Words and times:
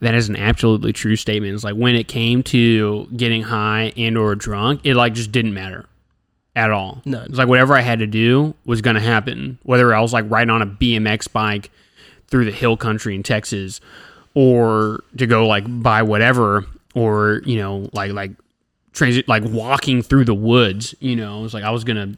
that 0.00 0.14
is 0.14 0.28
an 0.28 0.36
absolutely 0.36 0.92
true 0.92 1.16
statement. 1.16 1.54
It's 1.54 1.64
like 1.64 1.74
when 1.74 1.94
it 1.94 2.08
came 2.08 2.42
to 2.44 3.06
getting 3.16 3.42
high 3.42 3.92
and 3.96 4.16
or 4.16 4.34
drunk, 4.34 4.80
it 4.84 4.94
like 4.94 5.14
just 5.14 5.32
didn't 5.32 5.54
matter 5.54 5.86
at 6.54 6.70
all. 6.70 7.02
None. 7.04 7.26
It's 7.26 7.38
like 7.38 7.48
whatever 7.48 7.74
I 7.74 7.80
had 7.80 7.98
to 8.00 8.06
do 8.06 8.54
was 8.64 8.80
going 8.80 8.94
to 8.94 9.00
happen. 9.00 9.58
Whether 9.62 9.94
I 9.94 10.00
was 10.00 10.12
like 10.12 10.24
riding 10.28 10.50
on 10.50 10.62
a 10.62 10.66
BMX 10.66 11.32
bike 11.32 11.70
through 12.28 12.44
the 12.44 12.52
hill 12.52 12.76
country 12.76 13.14
in 13.14 13.22
Texas, 13.22 13.80
or 14.34 15.02
to 15.16 15.26
go 15.26 15.46
like 15.46 15.64
buy 15.82 16.02
whatever, 16.02 16.64
or 16.94 17.42
you 17.44 17.56
know 17.56 17.88
like 17.92 18.12
like 18.12 18.32
transit 18.92 19.28
like 19.28 19.44
walking 19.46 20.02
through 20.02 20.24
the 20.24 20.34
woods. 20.34 20.94
You 21.00 21.16
know, 21.16 21.44
it's 21.44 21.54
like 21.54 21.64
I 21.64 21.70
was 21.70 21.84
gonna 21.84 22.14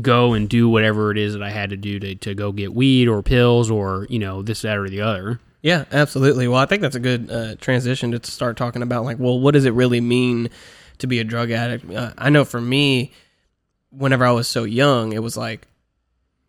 go 0.00 0.32
and 0.32 0.48
do 0.48 0.68
whatever 0.68 1.10
it 1.10 1.18
is 1.18 1.34
that 1.34 1.42
I 1.42 1.50
had 1.50 1.70
to 1.70 1.76
do 1.76 1.98
to, 2.00 2.14
to 2.14 2.34
go 2.34 2.50
get 2.50 2.72
weed 2.74 3.08
or 3.08 3.22
pills 3.22 3.70
or 3.70 4.06
you 4.08 4.18
know 4.18 4.42
this 4.42 4.62
that 4.62 4.78
or 4.78 4.88
the 4.88 5.00
other. 5.02 5.40
Yeah, 5.62 5.84
absolutely. 5.92 6.48
Well, 6.48 6.58
I 6.58 6.66
think 6.66 6.82
that's 6.82 6.96
a 6.96 7.00
good 7.00 7.30
uh, 7.30 7.54
transition 7.56 8.10
to 8.10 8.30
start 8.30 8.56
talking 8.56 8.82
about 8.82 9.04
like, 9.04 9.18
well, 9.18 9.38
what 9.38 9.52
does 9.52 9.64
it 9.64 9.72
really 9.74 10.00
mean 10.00 10.50
to 10.98 11.06
be 11.06 11.20
a 11.20 11.24
drug 11.24 11.52
addict? 11.52 11.90
Uh, 11.90 12.12
I 12.18 12.30
know 12.30 12.44
for 12.44 12.60
me, 12.60 13.12
whenever 13.90 14.24
I 14.24 14.32
was 14.32 14.48
so 14.48 14.64
young, 14.64 15.12
it 15.12 15.22
was 15.22 15.36
like 15.36 15.68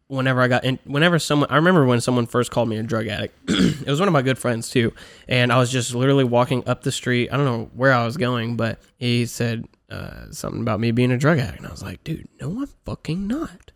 whenever 0.07 0.41
I 0.41 0.47
got 0.47 0.63
in, 0.63 0.79
whenever 0.85 1.19
someone, 1.19 1.49
I 1.51 1.57
remember 1.57 1.85
when 1.85 2.01
someone 2.01 2.25
first 2.25 2.49
called 2.49 2.69
me 2.69 2.77
a 2.77 2.83
drug 2.83 3.07
addict. 3.07 3.35
it 3.47 3.87
was 3.87 3.99
one 3.99 4.07
of 4.09 4.13
my 4.13 4.23
good 4.23 4.39
friends 4.39 4.69
too, 4.69 4.93
and 5.27 5.53
I 5.53 5.57
was 5.59 5.71
just 5.71 5.93
literally 5.93 6.23
walking 6.23 6.67
up 6.67 6.81
the 6.81 6.91
street. 6.91 7.29
I 7.31 7.37
don't 7.37 7.45
know 7.45 7.69
where 7.75 7.93
I 7.93 8.05
was 8.05 8.17
going, 8.17 8.55
but 8.55 8.79
he 8.97 9.27
said 9.27 9.65
uh, 9.91 10.31
something 10.31 10.61
about 10.61 10.79
me 10.79 10.91
being 10.91 11.11
a 11.11 11.17
drug 11.17 11.37
addict, 11.37 11.59
and 11.59 11.67
I 11.67 11.71
was 11.71 11.83
like, 11.83 12.03
dude, 12.03 12.27
no, 12.41 12.61
I'm 12.61 12.67
fucking 12.85 13.27
not. 13.27 13.71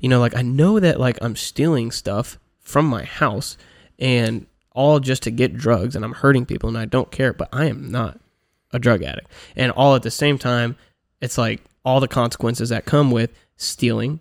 You 0.00 0.10
know, 0.10 0.20
like 0.20 0.36
I 0.36 0.42
know 0.42 0.80
that 0.80 1.00
like 1.00 1.18
I'm 1.22 1.36
stealing 1.36 1.90
stuff 1.90 2.38
from 2.60 2.86
my 2.86 3.04
house 3.04 3.56
and 3.98 4.46
all 4.76 5.00
just 5.00 5.22
to 5.24 5.30
get 5.32 5.56
drugs 5.56 5.96
and 5.96 6.04
I'm 6.04 6.12
hurting 6.12 6.46
people 6.46 6.68
and 6.68 6.78
I 6.78 6.84
don't 6.84 7.10
care, 7.10 7.32
but 7.32 7.48
I 7.52 7.64
am 7.64 7.90
not 7.90 8.20
a 8.72 8.78
drug 8.78 9.02
addict. 9.02 9.28
And 9.56 9.72
all 9.72 9.96
at 9.96 10.02
the 10.02 10.10
same 10.10 10.38
time, 10.38 10.76
it's 11.20 11.38
like 11.38 11.62
all 11.84 11.98
the 11.98 12.06
consequences 12.06 12.68
that 12.68 12.84
come 12.84 13.10
with 13.10 13.32
stealing 13.56 14.20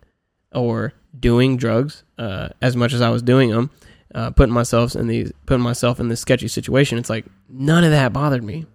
or 0.53 0.93
doing 1.19 1.57
drugs 1.57 2.03
uh, 2.17 2.49
as 2.61 2.75
much 2.75 2.93
as 2.93 3.01
I 3.01 3.09
was 3.09 3.21
doing 3.21 3.51
them, 3.51 3.69
uh, 4.15 4.31
putting 4.31 4.53
myself 4.53 4.95
in 4.95 5.07
these 5.07 5.31
putting 5.45 5.63
myself 5.63 5.99
in 5.99 6.07
this 6.07 6.21
sketchy 6.21 6.47
situation. 6.47 6.97
It's 6.97 7.09
like 7.09 7.25
none 7.49 7.83
of 7.83 7.91
that 7.91 8.13
bothered 8.13 8.43
me 8.43 8.65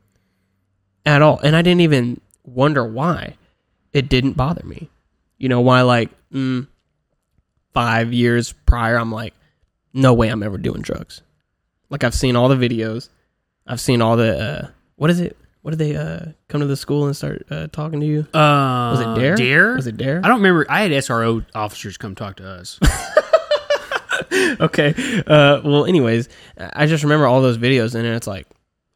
at 1.07 1.23
all, 1.23 1.41
and 1.43 1.57
I 1.57 1.63
didn't 1.63 1.81
even 1.81 2.21
wonder 2.45 2.85
why 2.85 3.37
it 3.93 4.09
didn't 4.09 4.33
bother 4.35 4.65
me. 4.67 4.91
You 5.39 5.49
know 5.49 5.63
why? 5.63 5.81
Like 5.83 6.11
mm, 6.31 6.67
five 7.73 8.13
years 8.13 8.53
prior, 8.53 8.99
I'm 8.99 9.13
like, 9.13 9.33
no 9.95 10.13
way, 10.13 10.29
I'm 10.29 10.43
ever 10.43 10.59
doing 10.59 10.83
drugs. 10.83 11.23
Like 11.91 12.05
I've 12.05 12.15
seen 12.15 12.37
all 12.37 12.49
the 12.49 12.57
videos, 12.57 13.09
I've 13.67 13.81
seen 13.81 14.01
all 14.01 14.17
the 14.17 14.39
uh, 14.39 14.69
what 14.97 15.11
is 15.11 15.21
it? 15.21 15.37
What 15.63 15.73
did 15.73 15.79
they 15.79 15.95
uh, 15.95 16.27
come 16.49 16.63
to 16.63 16.67
the 16.67 16.77
school 16.77 17.05
and 17.07 17.15
start 17.15 17.47
uh, 17.51 17.67
talking 17.67 18.01
to 18.01 18.07
you? 18.07 18.21
Uh, 18.33 18.97
Was 18.97 19.01
it 19.01 19.21
Dare? 19.21 19.37
Dare? 19.37 19.75
Was 19.75 19.87
it 19.87 19.97
Dare? 19.99 20.21
I 20.25 20.29
don't 20.29 20.39
remember. 20.39 20.65
I 20.71 20.83
had 20.83 20.91
SRO 20.93 21.45
officers 21.55 21.99
come 21.99 22.15
talk 22.15 22.37
to 22.37 22.49
us. 22.49 22.79
okay. 24.61 24.95
Uh, 25.27 25.61
well, 25.63 25.85
anyways, 25.85 26.31
I 26.57 26.87
just 26.87 27.03
remember 27.05 27.27
all 27.27 27.43
those 27.43 27.59
videos, 27.59 27.95
and 27.95 28.05
then 28.05 28.15
it's 28.15 28.27
like, 28.27 28.47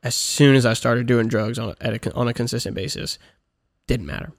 as 0.03 0.15
soon 0.15 0.57
as 0.57 0.65
I 0.65 0.73
started 0.73 1.07
doing 1.07 1.29
drugs 1.29 1.59
on 1.59 1.75
at 1.83 2.07
a, 2.07 2.15
on 2.15 2.29
a 2.29 2.35
consistent 2.35 2.75
basis, 2.75 3.19
didn't 3.87 4.07
matter. 4.07 4.33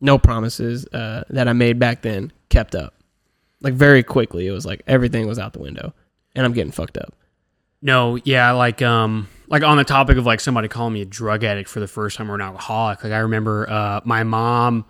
No 0.00 0.18
promises 0.18 0.84
uh, 0.88 1.24
that 1.30 1.46
I 1.46 1.52
made 1.52 1.78
back 1.78 2.02
then 2.02 2.32
kept 2.48 2.74
up. 2.74 2.94
Like 3.60 3.74
very 3.74 4.02
quickly, 4.02 4.46
it 4.46 4.52
was 4.52 4.66
like 4.66 4.82
everything 4.86 5.26
was 5.26 5.38
out 5.38 5.52
the 5.52 5.58
window, 5.60 5.92
and 6.34 6.44
I'm 6.44 6.52
getting 6.52 6.72
fucked 6.72 6.98
up. 6.98 7.14
No, 7.80 8.16
yeah, 8.24 8.52
like 8.52 8.82
um 8.82 9.28
like 9.48 9.62
on 9.62 9.76
the 9.76 9.84
topic 9.84 10.16
of 10.18 10.26
like 10.26 10.40
somebody 10.40 10.68
calling 10.68 10.92
me 10.94 11.02
a 11.02 11.06
drug 11.06 11.44
addict 11.44 11.68
for 11.68 11.80
the 11.80 11.88
first 11.88 12.16
time 12.16 12.30
or 12.30 12.34
an 12.34 12.40
alcoholic, 12.40 13.02
like 13.04 13.12
I 13.12 13.18
remember 13.18 13.68
uh 13.70 14.00
my 14.04 14.22
mom 14.24 14.84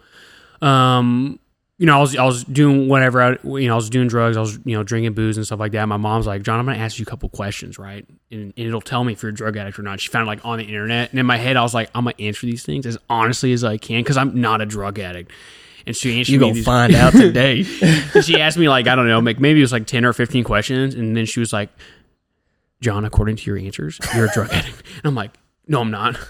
um 0.62 1.39
you 1.80 1.86
know, 1.86 1.97
I 1.97 2.00
was 2.00 2.17
I 2.17 2.24
was 2.24 2.42
doing 2.42 2.89
whatever 2.89 3.23
I 3.23 3.30
you 3.45 3.68
know, 3.68 3.74
I 3.74 3.77
was 3.77 3.89
doing 3.89 4.08
drugs, 4.08 4.36
I 4.36 4.40
was, 4.40 4.58
you 4.64 4.77
know, 4.77 4.83
drinking 4.83 5.13
booze 5.13 5.36
and 5.36 5.46
stuff 5.46 5.61
like 5.61 5.73
that. 5.73 5.86
My 5.86 5.96
mom's 5.96 6.27
like, 6.27 6.42
John, 6.42 6.58
I'm 6.58 6.67
gonna 6.67 6.79
ask 6.79 6.98
you 6.98 7.05
a 7.05 7.07
couple 7.07 7.29
questions, 7.29 7.79
right? 7.79 8.05
And, 8.33 8.52
and 8.57 8.67
it'll 8.67 8.80
tell 8.80 9.05
me 9.05 9.13
if 9.13 9.23
you're 9.23 9.30
a 9.30 9.34
drug 9.34 9.57
addict 9.57 9.79
or 9.79 9.83
not. 9.83 10.01
She 10.01 10.08
found 10.08 10.24
it 10.24 10.27
like 10.27 10.45
on 10.45 10.58
the 10.58 10.64
internet. 10.64 11.11
And 11.11 11.20
in 11.20 11.27
my 11.27 11.36
head 11.36 11.57
I 11.57 11.63
was 11.63 11.74
like, 11.74 11.90
I'm 11.95 12.05
gonna 12.05 12.17
answer 12.18 12.46
these 12.46 12.64
things 12.64 12.84
as 12.84 12.98
honestly 13.08 13.52
as 13.52 13.63
I 13.63 13.77
can, 13.77 14.01
because 14.01 14.17
I'm 14.17 14.40
not 14.40 14.61
a 14.61 14.67
drug 14.67 14.98
addict. 14.98 15.30
And 15.86 15.95
she 15.95 16.18
answered 16.18 16.33
You 16.33 16.40
gonna 16.40 16.55
these 16.55 16.64
find 16.64 16.95
out 16.96 17.13
today. 17.13 17.63
she 17.63 18.40
asked 18.40 18.58
me 18.58 18.68
like 18.68 18.89
I 18.89 18.96
don't 18.96 19.07
know, 19.07 19.20
like 19.20 19.39
maybe 19.39 19.61
it 19.61 19.63
was 19.63 19.73
like 19.73 19.86
ten 19.86 20.05
or 20.05 20.13
fifteen 20.13 20.42
questions, 20.42 20.96
and 20.96 21.17
then 21.17 21.27
she 21.27 21.39
was 21.39 21.52
like, 21.52 21.70
"John, 22.80 23.05
according 23.05 23.36
to 23.36 23.44
your 23.50 23.58
answers, 23.58 23.98
you're 24.14 24.27
a 24.27 24.33
drug 24.33 24.50
addict." 24.52 24.83
And 24.96 25.05
I'm 25.06 25.14
like, 25.14 25.33
"No, 25.66 25.80
I'm 25.80 25.90
not." 25.90 26.16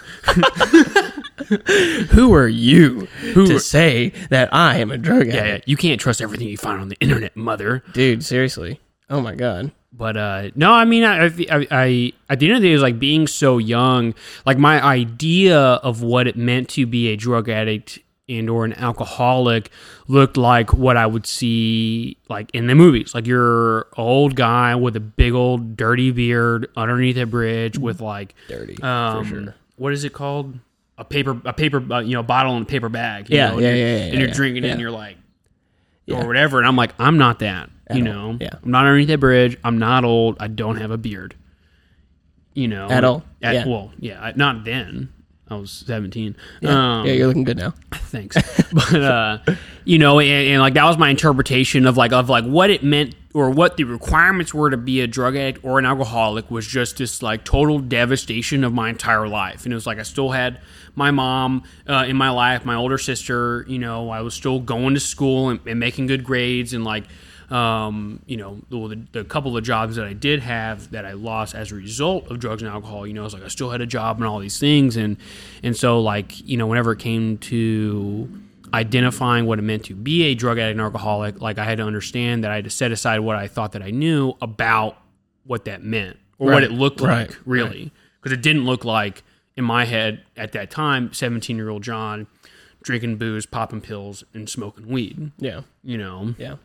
Who 2.11 2.33
are 2.33 2.47
you 2.47 3.07
Who 3.33 3.47
to 3.47 3.55
are- 3.55 3.59
say 3.59 4.09
that 4.29 4.53
I 4.53 4.77
am 4.77 4.91
a 4.91 4.97
drug 4.97 5.21
addict? 5.29 5.33
yeah, 5.35 5.45
yeah, 5.45 5.59
you 5.65 5.77
can't 5.77 5.99
trust 5.99 6.21
everything 6.21 6.47
you 6.47 6.57
find 6.57 6.79
on 6.79 6.89
the 6.89 6.97
internet, 6.99 7.35
mother. 7.35 7.83
Dude, 7.93 8.23
seriously. 8.23 8.79
Oh 9.09 9.21
my 9.21 9.35
god. 9.35 9.71
But 9.91 10.15
uh, 10.17 10.51
no, 10.55 10.71
I 10.71 10.85
mean, 10.85 11.03
I, 11.03 11.25
I, 11.25 11.67
I, 11.71 12.13
at 12.29 12.39
the 12.39 12.45
end 12.47 12.57
of 12.57 12.61
the 12.61 12.67
day, 12.67 12.71
it 12.71 12.75
was 12.75 12.83
like 12.83 12.99
being 12.99 13.25
so 13.25 13.57
young. 13.57 14.13
Like 14.45 14.59
my 14.59 14.83
idea 14.83 15.57
of 15.59 16.03
what 16.03 16.27
it 16.27 16.37
meant 16.37 16.69
to 16.69 16.85
be 16.85 17.07
a 17.07 17.15
drug 17.15 17.49
addict 17.49 17.97
and 18.29 18.49
or 18.49 18.63
an 18.65 18.73
alcoholic 18.73 19.71
looked 20.07 20.37
like 20.37 20.71
what 20.73 20.95
I 20.97 21.05
would 21.07 21.25
see 21.25 22.17
like 22.29 22.49
in 22.53 22.67
the 22.67 22.75
movies. 22.75 23.13
Like 23.15 23.25
you're 23.27 23.87
old 23.97 24.35
guy 24.35 24.75
with 24.75 24.95
a 24.95 24.99
big 24.99 25.33
old 25.33 25.75
dirty 25.75 26.11
beard 26.11 26.67
underneath 26.77 27.17
a 27.17 27.25
bridge 27.25 27.77
with 27.77 27.99
like 28.01 28.35
Dirty. 28.47 28.81
um, 28.83 29.23
for 29.25 29.29
sure. 29.29 29.55
what 29.77 29.93
is 29.93 30.03
it 30.03 30.13
called? 30.13 30.57
A 30.97 31.03
paper, 31.05 31.41
a 31.45 31.53
paper, 31.53 31.81
uh, 31.93 31.99
you 32.01 32.13
know, 32.13 32.23
bottle 32.23 32.55
in 32.57 32.63
a 32.63 32.65
paper 32.65 32.89
bag. 32.89 33.29
you 33.29 33.37
Yeah, 33.37 33.49
know, 33.51 33.53
and 33.55 33.61
yeah, 33.63 33.73
yeah, 33.73 33.85
yeah, 33.97 34.03
And 34.05 34.13
you're 34.19 34.27
yeah, 34.27 34.33
drinking 34.33 34.63
it, 34.65 34.71
and 34.71 34.81
you're 34.81 34.91
like, 34.91 35.15
Yeah. 36.05 36.21
or 36.23 36.27
whatever. 36.27 36.57
And 36.59 36.67
I'm 36.67 36.75
like, 36.75 36.93
I'm 36.99 37.17
not 37.17 37.39
that. 37.39 37.69
you 37.89 37.97
all, 37.97 38.01
know, 38.33 38.37
yeah. 38.41 38.49
I'm 38.61 38.69
not 38.69 38.85
underneath 38.85 39.07
that 39.07 39.19
bridge. 39.21 39.57
I'm 39.63 39.79
not 39.79 40.03
old. 40.03 40.35
I 40.41 40.47
don't 40.47 40.75
have 40.75 40.91
a 40.91 40.97
beard. 40.97 41.35
You 42.53 42.67
know, 42.67 42.89
At 42.89 43.05
all, 43.05 43.23
At, 43.41 43.53
yeah. 43.53 43.65
Well, 43.67 43.91
yeah, 43.99 44.33
not 44.35 44.65
then. 44.65 45.13
I 45.49 45.55
was 45.55 45.71
17. 45.71 46.35
Yeah, 46.61 46.99
Um, 46.99 47.07
yeah, 47.07 47.13
you're 47.13 47.27
looking 47.27 47.43
good 47.43 47.57
now. 47.57 47.73
thanks 47.93 48.35
but 48.71 48.95
uh 48.95 49.37
you 49.85 49.99
know 49.99 50.19
and, 50.19 50.29
and 50.29 50.61
like 50.61 50.73
that 50.73 50.85
was 50.85 50.97
my 50.97 51.09
interpretation 51.09 51.85
of 51.85 51.95
like 51.95 52.11
of 52.11 52.27
like 52.27 52.43
what 52.43 52.69
it 52.71 52.83
meant 52.83 53.13
or 53.35 53.51
what 53.51 53.77
the 53.77 53.83
requirements 53.83 54.51
were 54.53 54.71
to 54.71 54.77
be 54.77 55.01
a 55.01 55.07
drug 55.07 55.35
addict 55.35 55.63
or 55.63 55.77
an 55.77 55.85
alcoholic 55.85 56.49
was 56.49 56.65
just 56.65 56.97
this 56.97 57.21
like 57.21 57.43
total 57.43 57.77
devastation 57.79 58.63
of 58.63 58.73
my 58.73 58.89
entire 58.89 59.27
life 59.27 59.63
and 59.65 59.73
it 59.73 59.75
was 59.75 59.85
like 59.85 59.99
i 59.99 60.03
still 60.03 60.31
had 60.31 60.59
my 60.95 61.11
mom 61.11 61.63
uh, 61.87 62.05
in 62.07 62.15
my 62.15 62.31
life 62.31 62.65
my 62.65 62.75
older 62.75 62.97
sister 62.97 63.63
you 63.67 63.77
know 63.77 64.09
i 64.09 64.21
was 64.21 64.33
still 64.33 64.59
going 64.59 64.95
to 64.95 64.99
school 64.99 65.49
and, 65.49 65.59
and 65.67 65.79
making 65.79 66.07
good 66.07 66.23
grades 66.23 66.73
and 66.73 66.83
like 66.83 67.03
um, 67.51 68.21
you 68.27 68.37
know, 68.37 68.59
the, 68.69 69.01
the 69.11 69.23
couple 69.23 69.55
of 69.57 69.63
jobs 69.63 69.95
that 69.95 70.05
I 70.05 70.13
did 70.13 70.39
have 70.41 70.91
that 70.91 71.05
I 71.05 71.13
lost 71.13 71.55
as 71.55 71.71
a 71.71 71.75
result 71.75 72.29
of 72.29 72.39
drugs 72.39 72.61
and 72.61 72.71
alcohol, 72.71 73.07
you 73.07 73.13
know, 73.13 73.25
it's 73.25 73.33
like 73.33 73.43
I 73.43 73.47
still 73.47 73.69
had 73.71 73.81
a 73.81 73.85
job 73.87 74.17
and 74.17 74.25
all 74.27 74.39
these 74.39 74.59
things. 74.59 74.95
And, 74.97 75.17
and 75.63 75.75
so 75.75 75.99
like, 76.01 76.39
you 76.47 76.57
know, 76.57 76.67
whenever 76.67 76.91
it 76.91 76.99
came 76.99 77.37
to 77.39 78.29
identifying 78.73 79.45
what 79.45 79.57
it 79.59 79.63
meant 79.63 79.85
to 79.85 79.95
be 79.95 80.23
a 80.25 80.35
drug 80.35 80.59
addict 80.59 80.73
and 80.73 80.81
alcoholic, 80.81 81.41
like 81.41 81.57
I 81.57 81.65
had 81.65 81.77
to 81.79 81.83
understand 81.83 82.43
that 82.43 82.51
I 82.51 82.55
had 82.55 82.65
to 82.65 82.69
set 82.69 82.91
aside 82.91 83.19
what 83.19 83.35
I 83.35 83.47
thought 83.47 83.71
that 83.71 83.81
I 83.81 83.89
knew 83.91 84.33
about 84.41 84.97
what 85.45 85.65
that 85.65 85.83
meant 85.83 86.17
or 86.37 86.51
what 86.51 86.63
it 86.63 86.71
looked 86.71 87.01
right, 87.01 87.29
like 87.29 87.37
really. 87.45 87.91
Because 88.21 88.31
it 88.37 88.41
didn't 88.41 88.65
look 88.65 88.85
like 88.85 89.23
in 89.57 89.63
my 89.65 89.85
head 89.85 90.23
at 90.37 90.51
that 90.51 90.69
time, 90.69 91.11
17 91.13 91.55
year 91.57 91.69
old 91.69 91.81
John 91.83 92.27
drinking 92.83 93.17
booze, 93.17 93.45
popping 93.45 93.81
pills 93.81 94.23
and 94.33 94.49
smoking 94.49 94.87
weed, 94.87 95.31
Yeah. 95.37 95.61
you 95.83 95.97
know? 95.97 96.33
Yeah. 96.37 96.55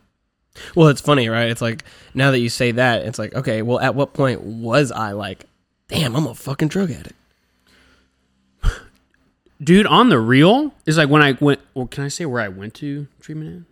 Well, 0.75 0.87
it's 0.87 1.01
funny, 1.01 1.27
right? 1.29 1.49
It's 1.49 1.61
like 1.61 1.83
now 2.13 2.31
that 2.31 2.39
you 2.39 2.49
say 2.49 2.71
that, 2.71 3.05
it's 3.05 3.19
like, 3.19 3.33
okay, 3.35 3.61
well, 3.61 3.79
at 3.79 3.95
what 3.95 4.13
point 4.13 4.41
was 4.41 4.91
I 4.91 5.11
like, 5.11 5.45
damn, 5.87 6.15
I'm 6.15 6.27
a 6.27 6.33
fucking 6.35 6.69
drug 6.69 6.91
addict? 6.91 7.15
dude 9.63 9.85
on 9.87 10.09
the 10.09 10.19
real 10.19 10.73
is 10.85 10.97
like 10.97 11.07
when 11.09 11.21
i 11.21 11.31
went 11.39 11.61
or 11.73 11.87
can 11.87 12.03
i 12.03 12.07
say 12.09 12.25
where 12.25 12.41
i 12.41 12.47
went 12.47 12.73
to 12.73 13.07
treatment 13.21 13.65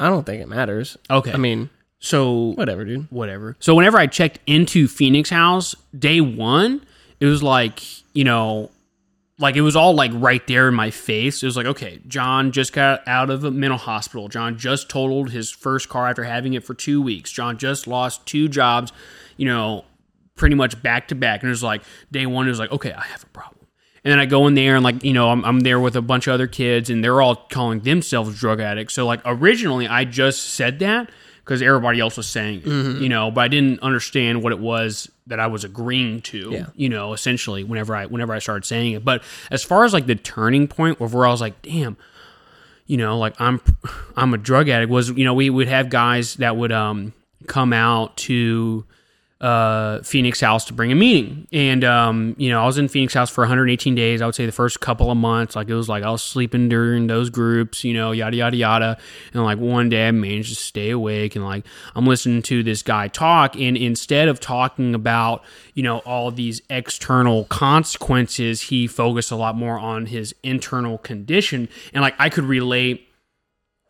I 0.00 0.08
don't 0.08 0.24
think 0.24 0.40
it 0.42 0.48
matters. 0.48 0.96
okay 1.10 1.32
I 1.32 1.36
mean, 1.36 1.70
so 1.98 2.52
whatever, 2.54 2.84
dude. 2.84 3.06
whatever 3.10 3.56
so 3.60 3.74
whenever 3.76 3.96
i 3.96 4.08
checked 4.08 4.40
into 4.46 4.88
phoenix 4.88 5.30
house 5.30 5.76
day 5.96 6.20
one 6.20 6.84
it 7.20 7.26
was 7.26 7.42
like 7.44 7.80
you 8.12 8.24
know 8.24 8.70
like 9.38 9.56
it 9.56 9.60
was 9.60 9.76
all 9.76 9.94
like 9.94 10.10
right 10.14 10.44
there 10.46 10.68
in 10.68 10.74
my 10.74 10.90
face. 10.90 11.42
It 11.42 11.46
was 11.46 11.56
like 11.56 11.66
okay 11.66 12.00
john 12.06 12.52
just 12.52 12.72
got 12.72 13.06
out 13.06 13.30
of 13.30 13.44
a 13.44 13.50
mental 13.50 13.78
hospital. 13.78 14.28
John 14.28 14.58
just 14.58 14.88
totaled 14.88 15.30
his 15.30 15.50
first 15.50 15.88
car 15.88 16.08
after 16.08 16.24
having 16.24 16.54
it 16.54 16.64
for 16.64 16.74
two 16.74 17.00
weeks. 17.00 17.30
John 17.30 17.58
just 17.58 17.86
lost 17.86 18.26
two 18.26 18.48
jobs 18.48 18.92
you 19.36 19.46
know 19.46 19.84
pretty 20.34 20.54
much 20.54 20.80
back 20.82 21.08
to 21.08 21.14
back. 21.14 21.42
And 21.42 21.48
it 21.48 21.50
was 21.50 21.62
like 21.62 21.82
day 22.10 22.26
one 22.26 22.46
it 22.46 22.50
was 22.50 22.58
like 22.58 22.72
okay 22.72 22.92
i 22.92 23.04
have 23.04 23.22
a 23.22 23.28
problem. 23.28 23.66
And 24.04 24.12
then 24.12 24.20
I 24.20 24.26
go 24.26 24.46
in 24.46 24.54
there 24.54 24.74
and 24.74 24.84
like 24.84 25.04
you 25.04 25.12
know 25.12 25.30
I'm, 25.30 25.44
I'm 25.44 25.60
there 25.60 25.80
with 25.80 25.96
a 25.96 26.02
bunch 26.02 26.26
of 26.26 26.34
other 26.34 26.46
kids 26.46 26.90
and 26.90 27.02
they're 27.02 27.20
all 27.20 27.36
calling 27.36 27.80
themselves 27.80 28.38
drug 28.38 28.60
addicts. 28.60 28.94
So 28.94 29.06
like 29.06 29.20
originally 29.24 29.86
I 29.86 30.04
just 30.04 30.50
said 30.50 30.78
that 30.80 31.10
because 31.48 31.62
everybody 31.62 31.98
else 31.98 32.18
was 32.18 32.26
saying 32.28 32.60
it, 32.62 33.00
you 33.00 33.08
know, 33.08 33.30
but 33.30 33.40
I 33.40 33.48
didn't 33.48 33.80
understand 33.80 34.42
what 34.42 34.52
it 34.52 34.58
was 34.58 35.10
that 35.28 35.40
I 35.40 35.46
was 35.46 35.64
agreeing 35.64 36.20
to, 36.22 36.50
Yeah. 36.52 36.66
you 36.76 36.90
know, 36.90 37.14
essentially 37.14 37.64
whenever 37.64 37.96
I 37.96 38.04
whenever 38.04 38.34
I 38.34 38.38
started 38.38 38.66
saying 38.66 38.92
it. 38.92 39.02
But 39.04 39.22
as 39.50 39.64
far 39.64 39.84
as 39.84 39.94
like 39.94 40.04
the 40.06 40.14
turning 40.14 40.68
point 40.68 41.00
of 41.00 41.14
where 41.14 41.26
I 41.26 41.30
was 41.30 41.40
like, 41.40 41.60
damn, 41.62 41.96
you 42.86 42.98
know, 42.98 43.18
like 43.18 43.34
I'm 43.40 43.62
I'm 44.16 44.34
a 44.34 44.38
drug 44.38 44.68
addict 44.68 44.90
was, 44.90 45.08
you 45.10 45.24
know, 45.24 45.32
we 45.34 45.48
would 45.48 45.68
have 45.68 45.88
guys 45.88 46.34
that 46.34 46.56
would 46.56 46.72
um 46.72 47.14
come 47.46 47.72
out 47.72 48.16
to 48.18 48.84
uh 49.40 50.02
Phoenix 50.02 50.40
House 50.40 50.64
to 50.64 50.72
bring 50.72 50.90
a 50.90 50.94
meeting. 50.96 51.46
And 51.52 51.84
um, 51.84 52.34
you 52.38 52.50
know, 52.50 52.60
I 52.62 52.66
was 52.66 52.76
in 52.76 52.88
Phoenix 52.88 53.14
House 53.14 53.30
for 53.30 53.42
118 53.42 53.94
days. 53.94 54.20
I 54.20 54.26
would 54.26 54.34
say 54.34 54.46
the 54.46 54.52
first 54.52 54.80
couple 54.80 55.10
of 55.10 55.16
months, 55.16 55.54
like 55.54 55.68
it 55.68 55.74
was 55.74 55.88
like 55.88 56.02
I 56.02 56.10
was 56.10 56.22
sleeping 56.22 56.68
during 56.68 57.06
those 57.06 57.30
groups, 57.30 57.84
you 57.84 57.94
know, 57.94 58.10
yada 58.10 58.36
yada 58.36 58.56
yada. 58.56 58.98
And 59.32 59.44
like 59.44 59.58
one 59.58 59.88
day 59.88 60.08
I 60.08 60.10
managed 60.10 60.48
to 60.50 60.60
stay 60.60 60.90
awake 60.90 61.36
and 61.36 61.44
like 61.44 61.64
I'm 61.94 62.06
listening 62.06 62.42
to 62.42 62.62
this 62.62 62.82
guy 62.82 63.08
talk 63.08 63.54
and 63.56 63.76
instead 63.76 64.28
of 64.28 64.40
talking 64.40 64.94
about, 64.94 65.44
you 65.74 65.82
know, 65.82 65.98
all 65.98 66.30
these 66.30 66.60
external 66.68 67.44
consequences, 67.44 68.62
he 68.62 68.86
focused 68.86 69.30
a 69.30 69.36
lot 69.36 69.54
more 69.54 69.78
on 69.78 70.06
his 70.06 70.34
internal 70.42 70.98
condition. 70.98 71.68
And 71.94 72.02
like 72.02 72.14
I 72.18 72.28
could 72.28 72.44
relate 72.44 73.07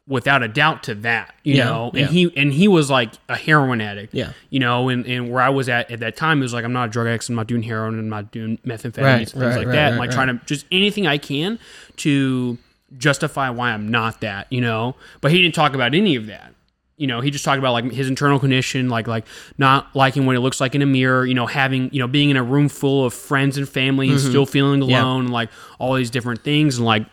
without 0.08 0.42
a 0.42 0.48
doubt 0.48 0.82
to 0.84 0.94
that, 0.94 1.34
you 1.44 1.54
Yeah, 1.56 1.64
know. 1.66 1.86
And 1.90 1.98
yeah. 2.00 2.06
he 2.06 2.32
and 2.36 2.52
he 2.52 2.66
was 2.66 2.88
like 2.90 3.12
a 3.28 3.36
heroin 3.36 3.80
addict. 3.82 4.14
Yeah. 4.14 4.32
You 4.50 4.58
know, 4.58 4.88
and, 4.88 5.06
and 5.06 5.30
where 5.30 5.42
I 5.42 5.50
was 5.50 5.68
at 5.68 5.90
at 5.90 6.00
that 6.00 6.16
time, 6.16 6.38
it 6.38 6.42
was 6.42 6.54
like 6.54 6.64
I'm 6.64 6.72
not 6.72 6.88
a 6.88 6.90
drug 6.90 7.06
addict, 7.06 7.28
I'm 7.28 7.34
not 7.34 7.46
doing 7.46 7.62
heroin, 7.62 7.98
I'm 7.98 8.08
not 8.08 8.30
doing 8.32 8.58
methamphetamines, 8.66 9.02
Right, 9.04 9.28
things 9.28 9.34
right, 9.36 9.56
like 9.58 9.66
right, 9.66 9.72
that. 9.74 9.98
like 9.98 10.10
trying 10.10 10.28
to 10.28 10.44
just 10.46 10.64
anything 10.72 11.06
I 11.06 11.18
can 11.18 11.58
to 11.98 12.56
justify 12.96 13.50
why 13.50 13.72
I'm 13.72 13.88
not 13.88 14.20
that, 14.22 14.46
you 14.50 14.60
know. 14.60 14.96
But 15.20 15.30
he 15.32 15.42
didn't 15.42 15.54
talk 15.54 15.74
about 15.74 15.94
any 15.94 16.16
of 16.16 16.26
that. 16.26 16.54
You 16.96 17.06
know, 17.06 17.20
he 17.20 17.30
just 17.30 17.44
talked 17.44 17.58
about 17.60 17.72
like 17.74 17.92
his 17.92 18.08
internal 18.08 18.40
condition, 18.40 18.88
like 18.88 19.06
like 19.06 19.24
not 19.56 19.94
liking 19.94 20.26
what 20.26 20.34
it 20.34 20.40
looks 20.40 20.60
like 20.60 20.74
in 20.74 20.82
a 20.82 20.86
mirror, 20.86 21.24
you 21.26 21.34
know, 21.34 21.46
having 21.46 21.90
you 21.92 22.00
know 22.00 22.08
being 22.08 22.30
in 22.30 22.36
a 22.36 22.42
room 22.42 22.68
full 22.68 23.04
of 23.04 23.14
friends 23.14 23.56
and 23.56 23.68
family 23.68 24.10
and 24.10 24.18
still 24.18 24.46
feeling 24.46 24.80
Mm-hmm. 24.80 24.90
Yeah. 24.90 25.02
alone, 25.04 25.24
and 25.26 25.32
like 25.32 25.50
all 25.78 25.94
these 25.94 26.10
different 26.10 26.42
things, 26.42 26.78
and 26.78 26.84
like 26.86 27.04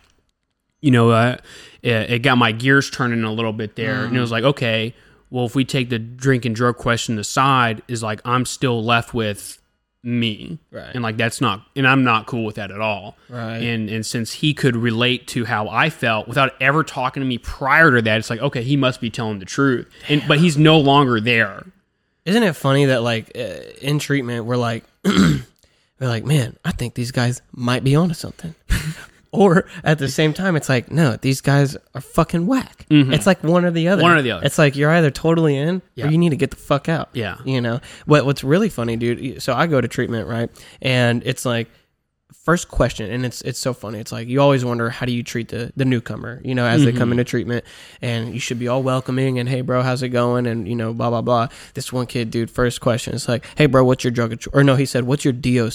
you 0.80 0.90
know, 0.90 1.10
uh, 1.10 1.36
it, 1.82 2.10
it 2.10 2.18
got 2.20 2.36
my 2.38 2.52
gears 2.52 2.90
turning 2.90 3.24
a 3.24 3.32
little 3.32 3.52
bit 3.52 3.76
there. 3.76 4.04
And 4.04 4.14
it 4.14 4.18
Mm. 4.18 4.22
was 4.22 4.30
like, 4.30 4.44
okay, 4.44 4.94
well, 5.30 5.44
if 5.46 5.54
we 5.54 5.64
take 5.64 5.88
the 5.90 5.98
drink 5.98 6.44
and 6.44 6.54
drug 6.54 6.76
question 6.76 7.18
aside, 7.18 7.82
is 7.88 8.02
like 8.02 8.20
I'm 8.24 8.44
still 8.46 8.82
left 8.84 9.12
with 9.14 9.58
me, 10.02 10.58
Right. 10.70 10.94
And 10.94 11.02
like 11.02 11.16
that's 11.16 11.40
not, 11.40 11.66
and 11.74 11.84
I'm 11.88 12.04
not 12.04 12.26
cool 12.26 12.44
with 12.44 12.54
that 12.56 12.70
at 12.70 12.80
all, 12.80 13.16
Right. 13.28 13.56
And 13.56 13.90
and 13.90 14.06
since 14.06 14.34
he 14.34 14.54
could 14.54 14.76
relate 14.76 15.26
to 15.28 15.44
how 15.46 15.68
I 15.68 15.90
felt 15.90 16.28
without 16.28 16.52
ever 16.60 16.84
talking 16.84 17.22
to 17.22 17.26
me 17.26 17.38
prior 17.38 17.90
to 17.90 18.00
that, 18.02 18.18
it's 18.18 18.30
like, 18.30 18.38
okay, 18.40 18.62
he 18.62 18.76
must 18.76 19.00
be 19.00 19.10
telling 19.10 19.40
the 19.40 19.44
truth, 19.46 19.88
and 20.08 20.22
but 20.28 20.38
he's 20.38 20.56
no 20.56 20.78
longer 20.78 21.18
there. 21.20 21.66
Isn't 22.24 22.44
it 22.44 22.54
funny 22.54 22.84
that 22.84 23.02
like 23.02 23.32
uh, 23.36 23.40
in 23.82 23.98
treatment 23.98 24.44
we're 24.44 24.56
like 24.56 24.84
we're 25.04 25.42
like, 26.00 26.24
man, 26.24 26.56
I 26.64 26.70
think 26.70 26.94
these 26.94 27.10
guys 27.10 27.42
might 27.52 27.82
be 27.82 27.96
onto 27.96 28.14
something. 28.14 28.54
or 29.36 29.66
at 29.84 29.98
the 29.98 30.08
same 30.08 30.32
time, 30.32 30.56
it's 30.56 30.68
like, 30.68 30.90
no, 30.90 31.16
these 31.16 31.40
guys 31.40 31.76
are 31.94 32.00
fucking 32.00 32.46
whack. 32.46 32.86
It's 32.90 33.26
like 33.26 33.42
one 33.44 33.64
or 33.64 33.70
the 33.70 33.88
other. 33.88 34.00
Mm-hmm. 34.02 34.08
One 34.10 34.18
or 34.18 34.22
the 34.22 34.30
other. 34.32 34.46
It's 34.46 34.58
like 34.58 34.76
you're 34.76 34.90
either 34.90 35.10
totally 35.10 35.56
in 35.56 35.82
Yeah. 35.94 36.06
or 36.06 36.10
you 36.10 36.18
need 36.18 36.30
to 36.30 36.36
get 36.36 36.50
the 36.50 36.56
fuck 36.56 36.88
out. 36.88 37.10
Yeah. 37.12 37.36
You 37.44 37.60
know. 37.60 37.80
What 38.06 38.24
What's 38.26 38.42
really 38.44 38.68
funny, 38.68 38.96
dude? 38.96 39.42
So 39.42 39.54
I 39.54 39.66
go 39.66 39.80
to 39.80 39.88
treatment, 39.88 40.28
right? 40.28 40.50
And 40.80 41.22
it's 41.26 41.44
like 41.44 41.68
first 42.32 42.68
question 42.68 43.10
and 43.10 43.26
it's 43.26 43.40
it's 43.42 43.58
so 43.58 43.72
funny 43.74 43.98
it's 43.98 44.12
like 44.12 44.28
you 44.28 44.40
always 44.40 44.64
wonder 44.64 44.88
how 44.88 45.04
do 45.04 45.10
you 45.12 45.22
treat 45.24 45.48
the 45.48 45.72
the 45.74 45.84
newcomer 45.84 46.40
you 46.44 46.54
know 46.54 46.64
as 46.64 46.84
they 46.84 46.90
Mm-hmm. 46.90 46.98
come 46.98 47.10
into 47.10 47.24
treatment 47.24 47.64
and 48.00 48.32
you 48.32 48.38
should 48.38 48.58
be 48.60 48.68
all 48.68 48.84
welcoming 48.84 49.40
and 49.40 49.48
hey 49.48 49.62
bro 49.62 49.82
how's 49.82 50.00
it 50.04 50.10
going 50.10 50.46
and 50.46 50.68
you 50.68 50.76
know 50.76 50.92
blah 50.92 51.10
blah 51.10 51.22
blah 51.22 51.48
this 51.74 51.92
one 51.92 52.06
kid 52.06 52.30
dude 52.30 52.48
first 52.48 52.80
question 52.80 53.14
is 53.14 53.28
like 53.28 53.44
hey 53.56 53.66
bro 53.66 53.84
what's 53.84 54.04
your 54.04 54.12
drug 54.12 54.40
or 54.52 54.62
no 54.62 54.76
he 54.76 54.86
said 54.86 55.04
what's 55.04 55.24
your 55.24 55.32
doc 55.32 55.72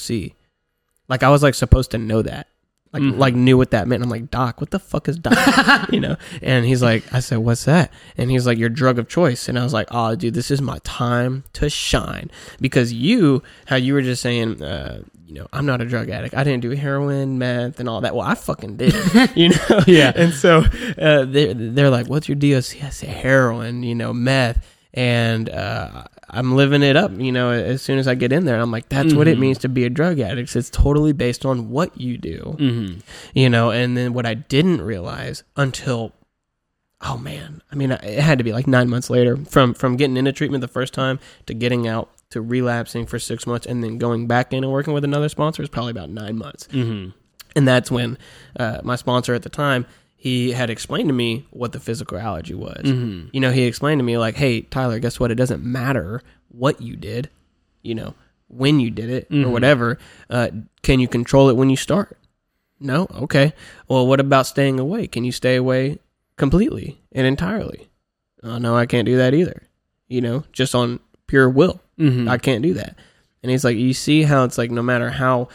like 1.09 1.23
i 1.23 1.29
was 1.29 1.43
like 1.43 1.55
supposed 1.55 1.91
to 1.91 1.97
know 1.97 2.21
that 2.21 2.47
like 2.93 3.01
Mm-hmm. 3.03 3.19
like 3.19 3.35
knew 3.35 3.57
what 3.57 3.71
that 3.71 3.87
meant. 3.87 4.03
I'm 4.03 4.09
like 4.09 4.29
doc 4.29 4.59
what 4.59 4.71
the 4.71 4.79
fuck 4.79 5.07
is 5.07 5.17
doc? 5.17 5.89
You 5.91 5.99
know? 6.01 6.15
And 6.41 6.65
he's 6.65 6.81
like 6.83 7.03
i 7.13 7.19
said 7.21 7.37
what's 7.39 7.65
that? 7.65 7.91
And 8.17 8.29
he's 8.31 8.45
like 8.45 8.57
your 8.57 8.69
drug 8.69 8.99
of 8.99 9.07
choice. 9.07 9.47
And 9.47 9.57
i 9.57 9.63
was 9.63 9.73
like 9.73 9.87
oh 9.91 10.15
dude 10.15 10.33
this 10.33 10.51
is 10.51 10.61
my 10.61 10.77
time 10.83 11.43
to 11.53 11.69
shine. 11.69 12.29
Because 12.59 12.91
you 12.93 13.41
how 13.67 13.75
you 13.77 13.93
were 13.93 14.01
just 14.01 14.21
saying 14.21 14.61
uh 14.61 15.03
you 15.25 15.35
know 15.35 15.47
i'm 15.53 15.65
not 15.65 15.79
a 15.79 15.85
drug 15.85 16.09
addict. 16.09 16.35
I 16.35 16.43
didn't 16.43 16.61
do 16.61 16.71
heroin 16.71 17.37
meth 17.39 17.79
and 17.79 17.87
all 17.87 18.01
that. 18.01 18.13
Well 18.13 18.27
i 18.27 18.35
fucking 18.35 18.75
did 18.75 18.93
you 19.35 19.49
know? 19.49 19.79
Yeah. 19.87 20.11
and 20.15 20.33
so 20.33 20.65
uh 20.99 21.23
they're, 21.25 21.53
they're 21.53 21.89
like 21.89 22.07
what's 22.07 22.27
your 22.27 22.35
doc 22.35 22.57
i 22.57 22.89
say 22.89 23.07
heroin 23.07 23.83
you 23.83 23.95
know 23.95 24.11
meth 24.13 24.67
and 24.93 25.49
uh 25.49 26.03
i'm 26.31 26.53
living 26.55 26.83
it 26.83 26.95
up 26.97 27.11
you 27.17 27.31
know 27.31 27.51
as 27.51 27.81
soon 27.81 27.97
as 27.97 28.07
i 28.07 28.15
get 28.15 28.31
in 28.33 28.45
there 28.45 28.59
i'm 28.59 28.71
like 28.71 28.87
that's 28.89 29.13
what 29.13 29.27
it 29.27 29.39
means 29.39 29.57
to 29.57 29.69
be 29.69 29.85
a 29.85 29.89
drug 29.89 30.19
addict 30.19 30.53
it's 30.55 30.69
totally 30.69 31.13
based 31.13 31.45
on 31.45 31.69
what 31.69 31.99
you 31.99 32.17
do 32.17 32.55
Mm-hmm. 32.59 32.99
you 33.33 33.49
know 33.49 33.71
and 33.71 33.95
then 33.95 34.13
what 34.13 34.25
i 34.25 34.33
didn't 34.33 34.81
realize 34.81 35.43
until 35.55 36.11
oh 37.01 37.17
man 37.17 37.61
i 37.71 37.75
mean 37.75 37.91
it 37.91 38.19
had 38.19 38.37
to 38.37 38.43
be 38.43 38.51
like 38.53 38.67
nine 38.67 38.89
months 38.89 39.09
later 39.09 39.37
from 39.45 39.73
from 39.73 39.95
getting 39.97 40.17
into 40.17 40.31
treatment 40.31 40.61
the 40.61 40.67
first 40.67 40.93
time 40.93 41.19
to 41.45 41.53
getting 41.53 41.87
out 41.87 42.09
to 42.29 42.41
relapsing 42.41 43.05
for 43.05 43.17
six 43.19 43.47
months 43.47 43.65
and 43.65 43.83
then 43.83 43.97
going 43.97 44.27
back 44.27 44.53
in 44.53 44.63
and 44.63 44.71
working 44.71 44.93
with 44.93 45.03
another 45.03 45.27
sponsor 45.29 45.63
is 45.63 45.69
probably 45.69 45.91
about 45.91 46.09
nine 46.09 46.37
months 46.37 46.67
Mm-hmm. 46.71 47.09
and 47.55 47.67
that's 47.67 47.89
when 47.91 48.17
uh, 48.59 48.79
my 48.83 48.95
sponsor 48.95 49.33
at 49.33 49.43
the 49.43 49.49
time 49.49 49.85
he 50.21 50.51
had 50.51 50.69
explained 50.69 51.09
to 51.09 51.13
me 51.13 51.47
what 51.49 51.71
the 51.71 51.79
physical 51.79 52.15
allergy 52.15 52.53
was. 52.53 52.83
Mm-hmm. 52.83 53.29
you 53.33 53.39
know 53.39 53.49
he 53.51 53.63
explained 53.63 53.97
to 53.97 54.03
me 54.03 54.19
like 54.19 54.35
hey 54.35 54.61
Tyelur 54.61 55.01
guess 55.01 55.19
what? 55.19 55.31
It 55.31 55.35
doesn't 55.35 55.63
matter 55.63 56.21
what 56.49 56.79
you 56.79 56.95
did 56.95 57.29
you 57.81 57.95
know 57.95 58.13
when 58.47 58.79
you 58.79 58.91
did 58.91 59.09
it 59.09 59.27
or 59.31 59.49
whatever 59.49 59.97
uh, 60.29 60.49
can 60.83 60.99
you 60.99 61.07
control 61.07 61.49
it 61.49 61.55
when 61.55 61.71
you 61.71 61.75
start? 61.75 62.19
No? 62.79 63.07
Okay. 63.15 63.53
Well 63.87 64.05
what 64.05 64.19
about 64.19 64.45
staying 64.45 64.79
away? 64.79 65.07
Can 65.07 65.23
you 65.23 65.31
stay 65.31 65.55
away 65.55 65.97
completely 66.37 67.01
and 67.11 67.25
entirely? 67.25 67.89
Oh 68.43 68.59
no 68.59 68.75
i 68.75 68.85
can't 68.85 69.07
do 69.07 69.17
that 69.17 69.33
either. 69.33 69.63
You 70.07 70.21
know 70.21 70.43
just 70.53 70.75
on 70.75 70.99
pure 71.25 71.49
will. 71.49 71.81
Mm-hmm. 71.97 72.29
I 72.29 72.37
can't 72.37 72.61
do 72.61 72.75
that. 72.75 72.95
And 73.41 73.49
he's 73.49 73.63
like, 73.63 73.77
you 73.77 73.95
see 73.95 74.21
how 74.21 74.43
it's 74.43 74.59
like 74.59 74.69
no 74.69 74.83
matter 74.83 75.09
how 75.09 75.47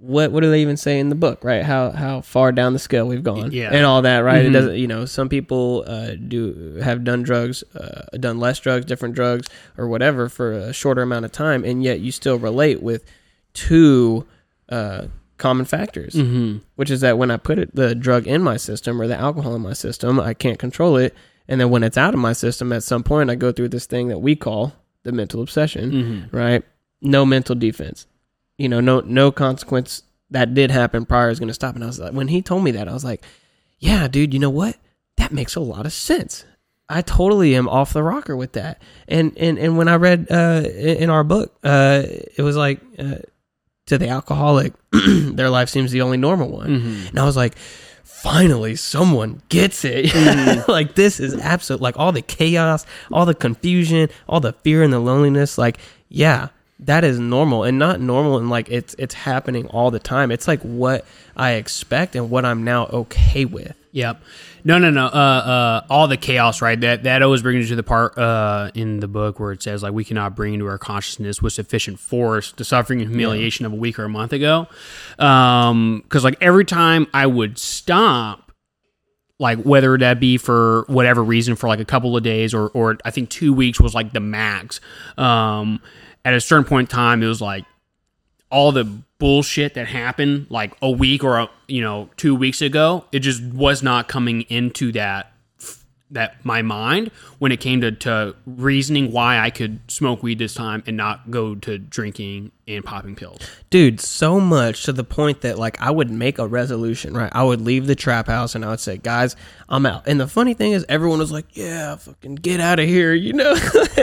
what 0.00 0.32
what 0.32 0.40
do 0.42 0.50
they 0.50 0.62
even 0.62 0.76
say 0.78 0.98
in 0.98 1.08
the 1.10 1.14
book, 1.14 1.44
right? 1.44 1.62
How 1.62 1.90
how 1.90 2.22
far 2.22 2.52
down 2.52 2.72
the 2.72 2.78
scale 2.78 3.06
we've 3.06 3.22
gone, 3.22 3.52
Yeah. 3.52 3.70
and 3.70 3.84
all 3.84 4.00
that, 4.02 4.20
right? 4.20 4.44
It 4.44 4.48
Mhm. 4.48 4.52
doesn't, 4.54 4.76
you 4.76 4.86
know, 4.86 5.04
some 5.04 5.28
people 5.28 5.84
uh, 5.86 6.12
do 6.14 6.78
have 6.82 7.04
done 7.04 7.22
drugs, 7.22 7.62
uh, 7.78 8.02
done 8.18 8.40
less 8.40 8.58
drugs, 8.58 8.86
different 8.86 9.14
drugs, 9.14 9.46
or 9.76 9.88
whatever 9.88 10.28
for 10.30 10.52
a 10.52 10.72
shorter 10.72 11.02
amount 11.02 11.26
of 11.26 11.32
time, 11.32 11.64
and 11.64 11.82
yet 11.84 12.00
you 12.00 12.12
still 12.12 12.38
relate 12.38 12.82
with 12.82 13.04
two 13.52 14.26
uh, 14.68 15.06
common 15.36 15.64
factors, 15.66 16.14
Mm-hmm. 16.14 16.58
which 16.76 16.90
is 16.90 17.00
that 17.00 17.18
when 17.18 17.30
I 17.30 17.36
put 17.36 17.58
it, 17.58 17.74
the 17.74 17.94
drug 17.94 18.26
in 18.26 18.42
my 18.42 18.56
system 18.56 19.00
or 19.00 19.06
the 19.06 19.16
alcohol 19.16 19.54
in 19.54 19.62
my 19.62 19.72
system, 19.72 20.20
I 20.20 20.32
can't 20.34 20.58
control 20.58 20.96
it, 20.96 21.14
and 21.48 21.60
then 21.60 21.70
when 21.70 21.82
it's 21.82 21.96
out 21.98 22.14
of 22.14 22.20
my 22.20 22.32
system, 22.32 22.72
at 22.72 22.82
some 22.84 23.02
point, 23.02 23.30
I 23.30 23.34
go 23.34 23.50
through 23.52 23.68
this 23.70 23.86
thing 23.86 24.08
that 24.08 24.18
we 24.20 24.36
call 24.36 24.74
the 25.02 25.12
mental 25.12 25.40
obsession 25.42 25.90
Mm-hmm. 25.92 26.36
right? 26.36 26.62
No 27.02 27.24
mental 27.26 27.54
defense. 27.54 28.06
You 28.60 28.68
know, 28.68 28.80
no 28.80 29.00
no 29.00 29.32
consequence 29.32 30.02
that 30.30 30.54
did 30.54 30.70
happen 30.70 31.06
prior 31.06 31.30
is 31.30 31.38
going 31.38 31.48
to 31.48 31.54
stop. 31.54 31.74
And 31.74 31.82
I 31.82 31.88
was 31.88 31.98
like, 31.98 32.12
when 32.12 32.28
he 32.28 32.42
told 32.42 32.62
me 32.62 32.70
that, 32.72 32.88
I 32.88 32.92
was 32.92 33.04
like, 33.04 33.24
yeah, 33.78 34.06
dude, 34.06 34.32
you 34.32 34.38
know 34.38 34.50
what? 34.50 34.76
That 35.16 35.32
makes 35.32 35.56
a 35.56 35.60
lot 35.60 35.86
of 35.86 35.92
sense. 35.92 36.44
I 36.88 37.02
totally 37.02 37.54
am 37.54 37.68
off 37.68 37.92
the 37.92 38.02
rocker 38.02 38.36
with 38.36 38.52
that. 38.52 38.82
And 39.08 39.36
and 39.38 39.58
and 39.58 39.78
when 39.78 39.88
I 39.88 39.96
read 39.96 40.26
uh, 40.30 40.62
in 40.68 41.08
our 41.08 41.24
book, 41.24 41.56
uh, 41.64 42.02
it 42.04 42.42
was 42.42 42.56
like 42.56 42.80
uh, 42.98 43.16
to 43.86 43.98
the 43.98 44.08
alcoholic, 44.08 44.72
their 44.92 45.50
life 45.50 45.68
seems 45.68 45.90
the 45.92 46.02
only 46.02 46.16
normal 46.16 46.48
one. 46.48 46.68
Mm-hmm. 46.68 47.08
And 47.08 47.18
I 47.18 47.24
was 47.24 47.36
like, 47.36 47.56
finally, 48.04 48.76
someone 48.76 49.42
gets 49.48 49.84
it. 49.84 50.14
like, 50.68 50.94
this 50.94 51.18
is 51.20 51.34
absolute, 51.34 51.82
like, 51.82 51.98
all 51.98 52.12
the 52.12 52.22
chaos, 52.22 52.86
all 53.10 53.26
the 53.26 53.34
confusion, 53.34 54.08
all 54.28 54.40
the 54.40 54.52
fear 54.52 54.82
and 54.82 54.92
the 54.92 55.00
loneliness. 55.00 55.58
Like, 55.58 55.78
yeah, 56.08 56.48
that 56.80 57.04
is 57.04 57.18
normal 57.18 57.64
and 57.64 57.78
not 57.78 58.00
normal. 58.00 58.38
And 58.38 58.50
like, 58.50 58.70
it's, 58.70 58.94
it's 58.98 59.14
happening 59.14 59.66
all 59.68 59.90
the 59.90 59.98
time. 59.98 60.30
It's 60.30 60.48
like 60.48 60.60
what 60.62 61.04
I 61.36 61.52
expect 61.52 62.16
and 62.16 62.30
what 62.30 62.44
I'm 62.44 62.64
now 62.64 62.86
okay 62.86 63.44
with. 63.44 63.74
Yep. 63.92 64.22
No, 64.64 64.78
no, 64.78 64.90
no. 64.90 65.06
Uh, 65.06 65.08
uh, 65.08 65.86
all 65.90 66.06
the 66.06 66.16
chaos, 66.16 66.62
right? 66.62 66.80
That 66.80 67.04
that 67.04 67.22
always 67.22 67.42
brings 67.42 67.64
you 67.64 67.70
to 67.70 67.76
the 67.76 67.82
part 67.82 68.16
uh, 68.16 68.70
in 68.74 69.00
the 69.00 69.08
book 69.08 69.40
where 69.40 69.52
it 69.52 69.62
says 69.62 69.82
like 69.82 69.92
we 69.92 70.04
cannot 70.04 70.36
bring 70.36 70.54
into 70.54 70.66
our 70.66 70.78
consciousness 70.78 71.42
with 71.42 71.52
sufficient 71.52 71.98
force 71.98 72.52
the 72.52 72.64
suffering 72.64 73.00
and 73.00 73.10
humiliation 73.10 73.66
of 73.66 73.72
a 73.72 73.76
week 73.76 73.98
or 73.98 74.04
a 74.04 74.08
month 74.08 74.32
ago. 74.32 74.68
Um, 75.18 76.02
because 76.04 76.24
like 76.24 76.36
every 76.40 76.64
time 76.64 77.08
I 77.12 77.26
would 77.26 77.58
stop, 77.58 78.52
like 79.38 79.60
whether 79.62 79.96
that 79.98 80.20
be 80.20 80.36
for 80.36 80.84
whatever 80.86 81.24
reason 81.24 81.56
for 81.56 81.66
like 81.66 81.80
a 81.80 81.84
couple 81.84 82.16
of 82.16 82.22
days 82.22 82.54
or 82.54 82.68
or 82.68 82.98
I 83.04 83.10
think 83.10 83.30
two 83.30 83.52
weeks 83.52 83.80
was 83.80 83.94
like 83.94 84.12
the 84.12 84.20
max. 84.20 84.80
Um, 85.18 85.80
at 86.24 86.34
a 86.34 86.40
certain 86.40 86.64
point 86.64 86.90
in 86.90 86.94
time, 86.94 87.22
it 87.22 87.26
was 87.26 87.40
like 87.40 87.64
all 88.50 88.72
the 88.72 88.84
bullshit 89.18 89.74
that 89.74 89.86
happened 89.86 90.46
like 90.50 90.74
a 90.82 90.90
week 90.90 91.22
or 91.22 91.38
a, 91.38 91.50
you 91.68 91.80
know 91.80 92.08
two 92.16 92.34
weeks 92.34 92.62
ago 92.62 93.04
it 93.12 93.20
just 93.20 93.42
was 93.44 93.82
not 93.82 94.08
coming 94.08 94.40
into 94.42 94.90
that 94.90 95.32
that 96.10 96.44
my 96.44 96.60
mind 96.62 97.10
when 97.38 97.52
it 97.52 97.60
came 97.60 97.80
to, 97.80 97.92
to 97.92 98.34
reasoning 98.46 99.12
why 99.12 99.38
I 99.38 99.50
could 99.50 99.78
smoke 99.88 100.22
weed 100.22 100.38
this 100.38 100.54
time 100.54 100.82
and 100.86 100.96
not 100.96 101.30
go 101.30 101.54
to 101.54 101.78
drinking 101.78 102.50
and 102.76 102.84
popping 102.84 103.14
pills. 103.16 103.40
dude 103.70 104.00
so 104.00 104.38
much 104.40 104.84
to 104.84 104.92
the 104.92 105.04
point 105.04 105.40
that 105.42 105.58
like 105.58 105.80
i 105.80 105.90
would 105.90 106.10
make 106.10 106.38
a 106.38 106.46
resolution 106.46 107.14
right? 107.14 107.30
I 107.34 107.42
would 107.42 107.60
leave 107.60 107.86
the 107.86 107.94
trap 107.94 108.26
house 108.26 108.54
and 108.54 108.64
i 108.64 108.68
would 108.70 108.80
say 108.80 108.96
guys 108.96 109.36
i'm 109.68 109.86
out. 109.86 110.06
And 110.06 110.18
the 110.20 110.26
funny 110.26 110.54
thing 110.54 110.72
is 110.72 110.84
everyone 110.88 111.18
was 111.18 111.30
like 111.32 111.56
yeah 111.56 111.96
fucking 111.96 112.36
get 112.36 112.60
out 112.60 112.78
of 112.78 112.86
here 112.88 113.12
you 113.14 113.32
know? 113.32 113.54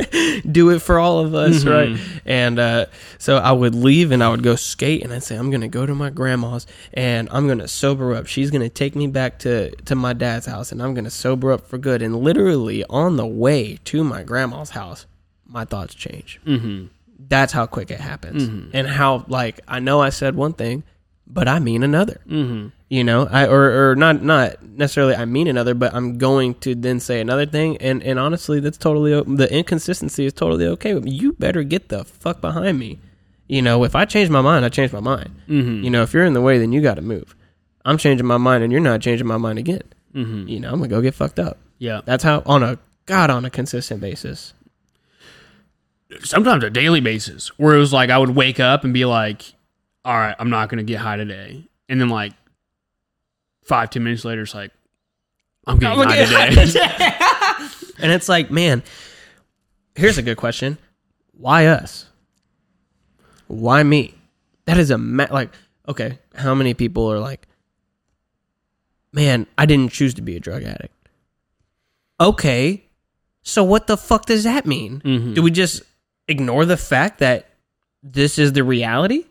Do 0.52 0.70
it 0.72 0.80
for 0.82 1.00
all 1.00 1.20
of 1.20 1.34
us 1.34 1.66
right? 1.66 1.98
And 2.26 2.60
uh, 2.60 2.86
so 3.18 3.38
i 3.38 3.52
would 3.52 3.76
leave 3.76 4.12
and 4.12 4.24
i 4.24 4.30
would 4.30 4.44
go 4.44 4.56
skate 4.56 5.04
and 5.04 5.12
i'd 5.14 5.24
say 5.24 5.36
i'm 5.36 5.50
gonna 5.52 5.68
go 5.68 5.86
to 5.86 5.96
my 5.96 6.10
grandma's 6.10 6.68
and 6.94 7.28
i'm 7.32 7.48
gonna 7.48 7.68
sober 7.68 8.14
up. 8.14 8.28
She's 8.28 8.52
gonna 8.52 8.70
take 8.70 8.96
me 8.96 9.08
back 9.08 9.40
to 9.40 9.72
to 9.76 9.96
my 9.96 10.14
dad's 10.14 10.46
house 10.46 10.72
and 10.72 10.82
i'm 10.82 10.94
gonna 10.94 11.10
sober 11.10 11.52
up 11.52 11.68
for 11.68 11.78
good. 11.78 12.02
And 12.02 12.16
literally 12.18 12.84
on 12.90 13.18
the 13.18 13.26
way 13.26 13.80
to 13.86 14.04
my 14.04 14.24
grandma's 14.24 14.72
house 14.72 15.06
my 15.50 15.64
thoughts 15.64 15.96
change. 15.96 16.40
Mm-hmm. 16.46 16.88
That's 17.20 17.52
how 17.54 17.66
quick 17.66 17.90
it 17.92 18.00
happens. 18.00 18.44
And 18.74 18.88
how 18.88 19.26
like 19.28 19.60
i 19.68 19.80
know 19.80 20.02
i 20.02 20.10
said 20.10 20.36
one 20.36 20.54
thing 20.54 20.84
but 21.26 21.48
i 21.48 21.60
mean 21.60 21.84
another. 21.84 22.22
Mm-hmm. 22.28 22.68
you 22.90 23.04
know 23.04 23.28
i 23.30 23.46
or, 23.48 23.92
or 23.92 23.96
not 23.96 24.22
not 24.24 24.62
necessarily 24.64 25.16
i 25.16 25.26
mean 25.26 25.48
another 25.48 25.74
but 25.74 25.94
i'm 25.94 26.18
going 26.18 26.54
to 26.56 26.74
then 26.76 27.00
say 27.00 27.20
another 27.20 27.46
thing. 27.46 27.78
And 27.78 28.04
and 28.04 28.20
honestly 28.20 28.60
that's 28.60 28.78
totally 28.78 29.12
the 29.36 29.48
inconsistency 29.52 30.26
is 30.26 30.34
totally 30.34 30.66
okay 30.68 30.94
with 30.94 31.04
me. 31.04 31.12
You 31.12 31.34
better 31.34 31.64
get 31.64 31.90
the 31.90 32.04
fuck 32.06 32.40
behind 32.42 32.80
me. 32.80 33.00
You 33.48 33.62
know 33.62 33.84
if 33.84 33.96
i 33.96 34.06
change 34.06 34.30
my 34.30 34.42
mind 34.42 34.64
i 34.66 34.70
change 34.70 34.94
my 34.94 35.00
mind. 35.00 35.32
Mm-hmm. 35.48 35.84
you 35.84 35.90
know 35.90 36.04
if 36.04 36.14
you're 36.14 36.26
in 36.26 36.34
the 36.34 36.42
way 36.42 36.60
then 36.60 36.72
you 36.72 36.82
got 36.82 36.96
to 36.96 37.02
move. 37.02 37.36
I'm 37.84 37.98
changing 37.98 38.28
my 38.28 38.38
mind 38.38 38.64
and 38.64 38.72
you're 38.72 38.82
not 38.82 39.02
changing 39.02 39.28
my 39.28 39.38
mind 39.38 39.60
again. 39.60 39.84
Mm-hmm. 40.14 40.48
you 40.48 40.60
know 40.60 40.70
i'm 40.72 40.78
gonna 40.80 40.88
go 40.88 41.02
get 41.02 41.16
fucked 41.16 41.40
up. 41.40 41.58
Yeah. 41.80 42.02
that's 42.06 42.24
how 42.24 42.44
on 42.46 42.64
a 42.64 42.80
god 43.06 43.30
on 43.30 43.44
a 43.46 43.50
consistent 43.50 44.02
basis 44.02 44.54
sometimes 46.24 46.64
a 46.64 46.70
daily 46.70 47.02
basis 47.02 47.50
where 47.58 47.76
it 47.76 47.80
was 47.80 47.94
like 47.94 48.10
I 48.10 48.18
would 48.18 48.32
wake 48.32 48.60
up 48.60 48.84
and 48.84 48.94
be 48.94 49.06
like, 49.06 49.42
all 50.06 50.16
right, 50.18 50.36
I'm 50.40 50.50
not 50.50 50.70
going 50.70 50.78
to 50.78 50.84
get 50.84 51.00
high 51.00 51.18
today. 51.18 51.68
And 51.90 52.00
then 52.00 52.10
like 52.10 52.34
five, 53.66 53.90
ten 53.90 54.04
minutes 54.04 54.24
later, 54.26 54.44
it's 54.44 54.56
like, 54.56 54.72
I'm 55.66 55.78
getting 55.80 56.00
I'm 56.00 56.08
high 56.08 56.26
gonna 56.26 56.66
today. 56.66 57.14
And 58.00 58.12
it's 58.12 58.30
like, 58.30 58.52
man, 58.52 58.84
here's 59.96 60.18
a 60.20 60.22
good 60.22 60.38
question. 60.38 60.78
Why 61.34 61.66
us? 61.66 62.06
Why 63.48 63.82
me? 63.84 64.14
That 64.66 64.78
is 64.78 64.92
a 64.92 64.98
ma- 64.98 65.28
like 65.32 65.50
okay, 65.88 66.20
how 66.36 66.54
many 66.54 66.74
people 66.74 67.12
are 67.12 67.20
like 67.20 67.48
man, 69.14 69.48
I 69.58 69.66
didn't 69.66 69.94
choose 69.94 70.14
to 70.16 70.22
be 70.22 70.36
a 70.36 70.40
drug 70.40 70.62
addict. 70.64 70.94
Okay. 72.20 72.84
So 73.42 73.64
what 73.64 73.88
the 73.88 73.98
fuck 73.98 74.26
does 74.26 74.44
that 74.44 74.66
mean? 74.66 75.02
Mhm. 75.04 75.34
Do 75.34 75.42
we 75.42 75.50
just 75.50 75.82
ignore 76.28 76.66
the 76.66 76.78
fact 76.78 77.20
that 77.20 77.50
this 78.04 78.38
is 78.40 78.54
the 78.54 78.64
reality? 78.64 79.26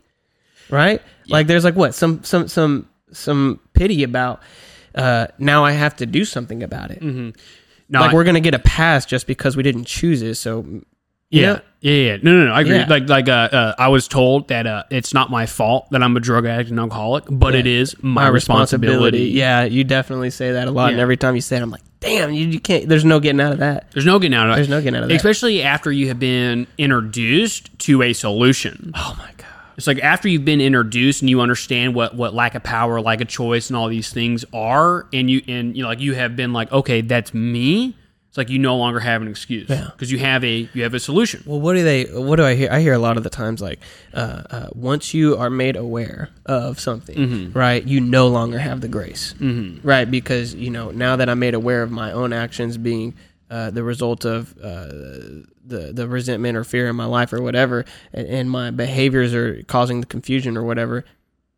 Right? 0.70 1.00
Like 1.28 1.46
there's 1.46 1.64
like 1.64 1.76
what? 1.76 1.94
Some 1.94 2.22
some 2.24 2.48
some 2.48 2.88
some 3.12 3.60
pity 3.72 4.02
about 4.02 4.42
uh 4.94 5.28
now 5.38 5.64
I 5.64 5.72
have 5.72 5.96
to 5.96 6.06
do 6.06 6.24
something 6.24 6.62
about 6.62 6.90
it 6.90 7.00
Mm-hmm. 7.00 7.30
No, 7.88 8.00
like 8.00 8.12
we're 8.12 8.24
gonna 8.24 8.40
get 8.40 8.54
a 8.54 8.58
pass 8.58 9.06
just 9.06 9.26
because 9.26 9.56
we 9.56 9.62
didn't 9.62 9.84
choose 9.84 10.22
it. 10.22 10.34
So 10.34 10.82
yeah, 11.30 11.60
yeah. 11.80 11.92
yeah, 11.92 12.12
yeah. 12.12 12.16
No, 12.22 12.32
no, 12.32 12.46
no. 12.46 12.52
I 12.52 12.60
agree. 12.62 12.76
Yeah. 12.76 12.86
Like, 12.88 13.08
like, 13.08 13.28
uh, 13.28 13.32
uh, 13.52 13.74
I 13.78 13.88
was 13.88 14.08
told 14.08 14.48
that 14.48 14.66
uh, 14.66 14.84
it's 14.90 15.12
not 15.14 15.30
my 15.30 15.46
fault 15.46 15.88
that 15.90 16.02
I'm 16.02 16.16
a 16.16 16.20
drug 16.20 16.46
addict 16.46 16.70
and 16.70 16.78
alcoholic, 16.78 17.24
but 17.30 17.54
Yeah. 17.54 17.60
it 17.60 17.66
is 17.66 17.94
my, 18.02 18.28
responsibility. 18.28 19.24
Yeah, 19.30 19.64
you 19.64 19.84
definitely 19.84 20.30
say 20.30 20.52
that 20.52 20.68
a 20.68 20.70
lot, 20.70 20.92
and 20.92 21.00
every 21.00 21.16
time 21.16 21.34
you 21.34 21.40
say 21.40 21.56
it, 21.56 21.62
I'm 21.62 21.70
like, 21.70 21.82
damn, 22.00 22.32
you, 22.32 22.46
you 22.46 22.60
can't. 22.60 22.88
There's 22.88 23.04
no 23.04 23.18
getting 23.20 23.40
out 23.40 23.52
of 23.52 23.58
that. 23.58 23.90
There's 23.92 24.06
no 24.06 24.18
getting 24.18 24.34
out 24.36 24.46
of 24.48 24.52
it. 24.52 24.56
There's 24.56 24.68
no 24.68 24.80
getting 24.80 24.96
out 24.96 25.02
of 25.04 25.08
that. 25.08 25.14
Especially 25.14 25.62
after 25.62 25.90
you 25.90 26.08
have 26.08 26.18
been 26.18 26.66
introduced 26.78 27.76
to 27.80 28.02
a 28.02 28.12
solution. 28.12 28.92
oh 28.94 29.14
my 29.18 29.30
god. 29.36 29.46
It's 29.76 29.86
like 29.86 29.98
after 29.98 30.26
you've 30.28 30.44
been 30.46 30.62
introduced 30.62 31.20
and 31.20 31.28
you 31.28 31.42
understand 31.42 31.94
what 31.94 32.14
what 32.16 32.32
lack 32.34 32.54
of 32.54 32.62
power, 32.62 32.98
lack 33.00 33.20
of 33.20 33.28
choice, 33.28 33.68
and 33.68 33.76
all 33.76 33.88
these 33.88 34.10
things 34.10 34.42
are, 34.54 35.06
and 35.12 35.28
you 35.30 35.42
and 35.48 35.76
you 35.76 35.82
know, 35.82 35.88
like 35.90 36.00
you 36.00 36.14
have 36.14 36.34
been 36.34 36.54
like, 36.54 36.72
okay, 36.72 37.02
that's 37.02 37.34
me. 37.34 37.94
It's 38.36 38.38
like 38.38 38.50
you 38.50 38.58
no 38.58 38.76
longer 38.76 39.00
have 39.00 39.22
an 39.22 39.28
excuse 39.28 39.66
Yeah. 39.70 39.88
because 39.92 40.12
you 40.12 40.18
have 40.18 40.44
a 40.44 40.68
you 40.74 40.82
have 40.82 40.92
a 40.92 41.00
solution. 41.00 41.42
Well, 41.46 41.58
what 41.58 41.72
do 41.72 41.82
they? 41.82 42.04
What 42.04 42.36
do 42.36 42.44
I 42.44 42.54
hear? 42.54 42.68
I 42.70 42.80
hear 42.80 42.92
a 42.92 42.98
lot 42.98 43.16
of 43.16 43.22
the 43.22 43.30
times 43.30 43.62
like, 43.62 43.80
uh, 44.12 44.42
uh, 44.50 44.68
once 44.74 45.14
you 45.14 45.38
are 45.38 45.48
made 45.48 45.74
aware 45.74 46.28
of 46.44 46.78
something, 46.78 47.16
Mm-hmm. 47.16 47.58
right, 47.58 47.82
you 47.82 47.98
no 47.98 48.28
longer 48.28 48.58
have 48.58 48.82
the 48.82 48.88
grace, 48.88 49.34
mm-hmm. 49.40 49.88
right? 49.88 50.04
Because 50.10 50.54
you 50.54 50.68
know 50.68 50.90
now 50.90 51.16
that 51.16 51.30
I'm 51.30 51.38
made 51.38 51.54
aware 51.54 51.82
of 51.82 51.90
my 51.90 52.12
own 52.12 52.34
actions 52.34 52.76
being 52.76 53.14
uh, 53.50 53.70
the 53.70 53.82
result 53.82 54.26
of 54.26 54.54
uh, 54.58 54.84
the 55.64 55.92
the 55.94 56.06
resentment 56.06 56.58
or 56.58 56.64
fear 56.64 56.88
in 56.88 56.96
my 56.96 57.06
life 57.06 57.32
or 57.32 57.40
whatever, 57.40 57.86
and, 58.12 58.28
and 58.28 58.50
my 58.50 58.70
behaviors 58.70 59.32
are 59.32 59.62
causing 59.62 60.02
the 60.02 60.06
confusion 60.06 60.58
or 60.58 60.62
whatever. 60.62 61.06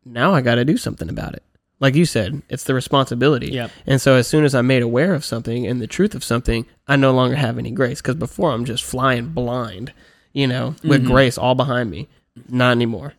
Now 0.04 0.32
I 0.32 0.42
got 0.42 0.54
to 0.54 0.64
do 0.64 0.76
something 0.76 1.08
about 1.08 1.34
it. 1.34 1.42
Like 1.80 1.94
you 1.94 2.06
said, 2.06 2.42
it's 2.48 2.64
the 2.64 2.74
responsibility. 2.74 3.52
Yep. 3.52 3.70
And 3.86 4.00
so 4.00 4.14
as 4.14 4.26
soon 4.26 4.44
as 4.44 4.54
I'm 4.54 4.66
made 4.66 4.82
aware 4.82 5.14
of 5.14 5.24
something 5.24 5.66
and 5.66 5.80
the 5.80 5.86
truth 5.86 6.14
of 6.14 6.24
something, 6.24 6.66
I 6.88 6.96
no 6.96 7.12
longer 7.12 7.36
have 7.36 7.56
any 7.56 7.70
grace 7.70 8.00
because 8.00 8.16
before 8.16 8.50
I'm 8.50 8.64
just 8.64 8.82
flying 8.82 9.28
blind, 9.28 9.92
you 10.32 10.46
know, 10.46 10.74
with 10.82 11.02
mm-hmm. 11.02 11.10
grace 11.10 11.38
all 11.38 11.54
behind 11.54 11.90
me. 11.90 12.08
Not 12.48 12.72
anymore. 12.72 13.14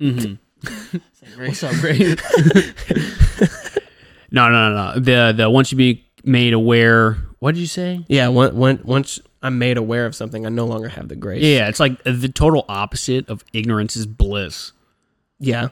Mm-hmm. 0.00 0.34
grace 1.36 1.62
What's 1.62 1.76
up, 1.76 1.80
great? 1.80 2.00
no, 4.30 4.50
no, 4.50 4.70
no, 4.70 4.94
no. 4.94 5.00
The 5.00 5.34
the 5.36 5.50
once 5.50 5.72
you 5.72 5.78
be 5.78 6.04
made 6.24 6.52
aware, 6.52 7.18
what 7.38 7.54
did 7.54 7.60
you 7.60 7.66
say? 7.66 8.04
Yeah, 8.08 8.28
when, 8.28 8.56
when, 8.56 8.80
once 8.84 9.20
I'm 9.42 9.58
made 9.58 9.76
aware 9.76 10.06
of 10.06 10.14
something, 10.14 10.46
I 10.46 10.48
no 10.48 10.64
longer 10.64 10.88
have 10.88 11.08
the 11.08 11.16
grace. 11.16 11.42
Yeah, 11.42 11.68
it's 11.68 11.80
like 11.80 12.02
the 12.04 12.28
total 12.28 12.64
opposite 12.68 13.28
of 13.28 13.44
ignorance 13.52 13.96
is 13.96 14.06
bliss. 14.06 14.72
Yeah. 15.38 15.68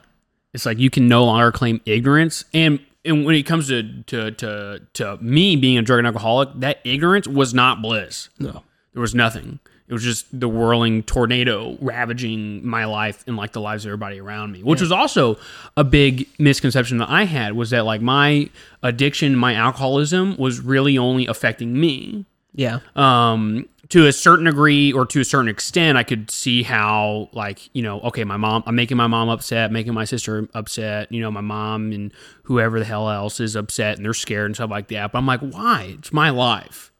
It's 0.53 0.65
like 0.65 0.77
you 0.79 0.89
can 0.89 1.07
no 1.07 1.25
longer 1.25 1.51
claim 1.51 1.81
ignorance, 1.85 2.45
and 2.53 2.79
and 3.05 3.25
when 3.25 3.35
it 3.35 3.43
comes 3.43 3.67
to 3.67 4.03
to 4.03 4.31
to 4.31 4.81
to 4.93 5.17
me 5.17 5.55
being 5.55 5.77
a 5.77 5.81
drug 5.81 5.99
and 5.99 6.07
alcoholic, 6.07 6.49
that 6.55 6.79
ignorance 6.83 7.27
was 7.27 7.53
not 7.53 7.81
bliss. 7.81 8.29
No. 8.39 8.63
There 8.93 9.01
was 9.01 9.15
nothing. 9.15 9.59
It 9.87 9.93
was 9.93 10.03
just 10.03 10.39
the 10.39 10.47
whirling 10.47 11.03
tornado 11.03 11.77
ravaging 11.81 12.65
my 12.65 12.85
life 12.85 13.23
and 13.27 13.35
like 13.35 13.51
the 13.51 13.59
lives 13.59 13.85
of 13.85 13.89
everybody 13.89 14.19
around 14.19 14.51
me, 14.51 14.63
which 14.63 14.79
was 14.79 14.91
also 14.91 15.37
a 15.75 15.83
big 15.83 16.27
misconception 16.39 16.99
that 16.99 17.09
I 17.09 17.25
had 17.25 17.53
was 17.53 17.71
that 17.71 17.83
like 17.85 18.01
my 18.01 18.49
addiction, 18.81 19.35
my 19.35 19.55
alcoholism 19.55 20.37
was 20.37 20.61
really 20.61 20.97
only 20.97 21.25
affecting 21.25 21.79
me. 21.79 22.25
Yeah. 22.55 22.79
Um, 22.95 23.67
to 23.89 24.07
a 24.07 24.11
certain 24.13 24.45
degree 24.45 24.91
or 24.93 25.05
to 25.07 25.19
a 25.19 25.25
certain 25.25 25.49
extent, 25.49 25.97
I 25.97 26.03
could 26.03 26.31
see 26.31 26.63
how 26.63 27.29
like 27.33 27.69
you 27.75 27.81
know, 27.83 27.99
okay, 28.01 28.23
my 28.23 28.37
mom, 28.37 28.63
I'm 28.65 28.75
making 28.75 28.97
my 28.97 29.07
mom 29.07 29.29
upset, 29.29 29.71
making 29.71 29.93
my 29.93 30.05
sister 30.05 30.47
upset, 30.53 31.11
you 31.11 31.21
know, 31.21 31.29
my 31.31 31.41
mom 31.41 31.91
and 31.91 32.11
whoever 32.43 32.79
the 32.79 32.85
hell 32.85 33.09
else 33.09 33.39
is 33.39 33.55
upset 33.55 33.97
and 33.97 34.05
they're 34.05 34.13
scared 34.13 34.45
and 34.47 34.55
stuff 34.55 34.69
like 34.71 34.87
that. 34.89 35.11
But 35.11 35.19
I'm 35.19 35.25
like, 35.27 35.41
why? 35.41 35.95
It's 35.99 36.13
my 36.13 36.29
life. 36.29 36.91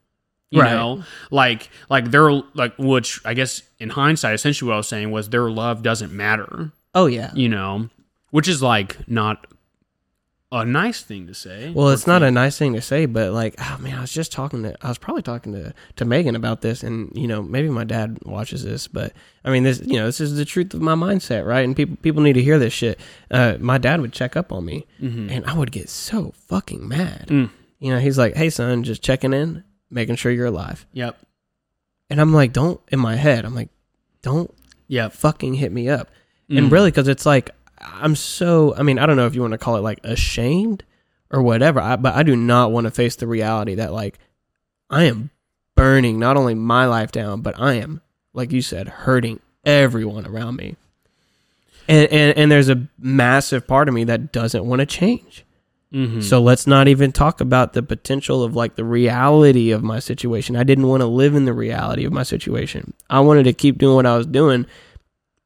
You 0.52 0.62
Right. 0.62 0.72
know, 0.72 1.04
like 1.32 1.70
like 1.90 2.12
their 2.12 2.30
like 2.32 2.74
which 2.78 3.20
I 3.26 3.34
guess 3.34 3.64
in 3.80 3.90
hindsight, 3.90 4.36
essentially 4.36 4.68
what 4.68 4.76
I 4.76 4.78
was 4.78 4.88
saying 4.88 5.10
was 5.10 5.30
their 5.30 5.50
love 5.50 5.82
doesn't 5.82 6.12
matter. 6.14 6.72
Oh, 6.94 7.08
yeah. 7.08 7.32
You 7.34 7.50
know, 7.50 7.90
which 8.30 8.48
is 8.48 8.62
like 8.62 8.98
not 9.08 9.48
a 10.62 10.66
nice 10.66 11.02
thing 11.02 11.28
to 11.28 11.34
say. 11.34 11.72
Well, 11.72 11.90
it's 11.90 12.06
not 12.06 12.22
a 12.24 12.30
nice 12.32 12.58
thing 12.58 12.74
to 12.74 12.82
say, 12.82 13.06
but 13.08 13.32
like, 13.32 13.56
oh 13.60 13.78
man, 13.80 13.98
I 13.98 14.02
was 14.02 14.12
just 14.12 14.32
talking 14.32 14.64
to, 14.64 14.76
I 14.86 14.90
was 14.90 14.98
probably 14.98 15.22
talking 15.24 15.52
to, 15.54 15.74
to 15.96 16.06
Megan 16.06 16.36
about 16.36 16.62
this, 16.62 16.84
and 16.84 17.12
you 17.16 17.28
know, 17.28 17.42
maybe 17.42 17.70
my 17.70 17.84
dad 17.84 18.20
watches 18.24 18.64
this, 18.64 18.88
but 18.88 19.14
I 19.44 19.50
mean, 19.52 19.64
this, 19.64 19.82
you 19.86 19.94
know, 19.98 20.06
this 20.06 20.22
is 20.22 20.36
the 20.36 20.46
truth 20.46 20.74
of 20.74 20.82
my 20.82 20.96
mindset, 20.96 21.46
right? 21.46 21.66
And 21.66 21.76
people, 21.76 21.96
people 22.02 22.22
need 22.22 22.34
to 22.34 22.44
hear 22.44 22.60
this 22.60 22.74
shit. 22.74 23.00
Uh, 23.32 23.58
my 23.60 23.78
dad 23.78 24.00
would 24.02 24.14
check 24.14 24.36
up 24.38 24.52
on 24.52 24.64
me, 24.66 24.86
and 25.00 25.44
I 25.46 25.58
would 25.58 25.72
get 25.72 25.90
so 25.90 26.34
fucking 26.48 26.88
mad. 26.88 27.28
Mm. 27.30 27.50
You 27.80 27.92
know, 27.94 28.00
he's 28.00 28.18
like, 28.18 28.36
"Hey, 28.36 28.50
son, 28.50 28.84
just 28.84 29.02
checking 29.04 29.34
in, 29.34 29.64
making 29.90 30.16
sure 30.16 30.32
you're 30.32 30.46
alive," 30.46 30.86
Yep. 30.94 31.18
and 32.10 32.22
I'm 32.22 32.34
like, 32.34 32.54
"Don't." 32.54 32.80
In 32.90 33.00
my 33.00 33.16
head, 33.16 33.44
I'm 33.44 33.56
like, 33.56 33.70
"Don't 34.22 34.54
yeah, 34.88 35.10
fucking 35.10 35.56
hit 35.56 35.72
me 35.72 35.90
up," 35.90 36.10
Mm. 36.50 36.58
and 36.60 36.72
really, 36.72 36.92
because 36.92 37.08
it's 37.08 37.26
like, 37.26 37.50
I'm 37.86 38.16
so. 38.16 38.76
I 38.76 38.84
mean, 38.84 39.00
I 39.00 39.06
don't 39.06 39.18
know 39.18 39.26
if 39.26 39.36
you 39.36 39.42
want 39.42 39.54
to 39.54 39.58
call 39.58 39.76
it 39.76 39.82
like 39.82 40.00
ashamed 40.04 40.84
or 41.32 41.42
whatever, 41.42 41.80
I, 41.80 41.96
but 41.96 42.16
I 42.16 42.24
do 42.24 42.36
not 42.36 42.72
want 42.72 42.86
to 42.86 42.92
face 42.92 43.16
the 43.16 43.28
reality 43.28 43.76
that 43.76 43.92
like 43.92 44.20
I 44.90 45.04
am 45.04 45.32
burning 45.76 46.20
not 46.20 46.38
only 46.38 46.54
my 46.54 46.86
life 46.86 47.12
down, 47.12 47.42
but 47.42 47.60
I 47.60 47.74
am, 47.74 48.02
like 48.34 48.52
you 48.52 48.62
said, 48.62 48.88
hurting 48.88 49.40
everyone 49.66 50.26
around 50.26 50.56
me. 50.58 50.76
And 51.88 52.12
and, 52.12 52.38
and 52.38 52.52
there's 52.52 52.70
a 52.70 52.88
massive 52.98 53.68
part 53.68 53.88
of 53.88 53.94
me 53.94 54.04
that 54.06 54.32
doesn't 54.32 54.66
want 54.66 54.80
to 54.80 54.86
change. 54.86 55.44
Mm-hmm. 55.94 56.22
So 56.22 56.42
let's 56.42 56.66
not 56.66 56.88
even 56.88 57.12
talk 57.12 57.40
about 57.40 57.74
the 57.74 57.84
potential 57.84 58.44
of 58.44 58.56
like 58.56 58.76
the 58.76 58.84
reality 58.84 59.72
of 59.72 59.84
my 59.84 60.00
situation. 60.00 60.56
I 60.56 60.64
didn't 60.64 60.88
want 60.88 61.02
to 61.02 61.08
live 61.08 61.36
in 61.36 61.46
the 61.46 61.54
reality 61.54 62.04
of 62.04 62.12
my 62.12 62.24
situation. 62.24 62.94
I 63.12 63.20
wanted 63.20 63.44
to 63.44 63.54
keep 63.54 63.78
doing 63.78 63.96
what 63.96 64.06
I 64.08 64.18
was 64.18 64.26
doing 64.26 64.66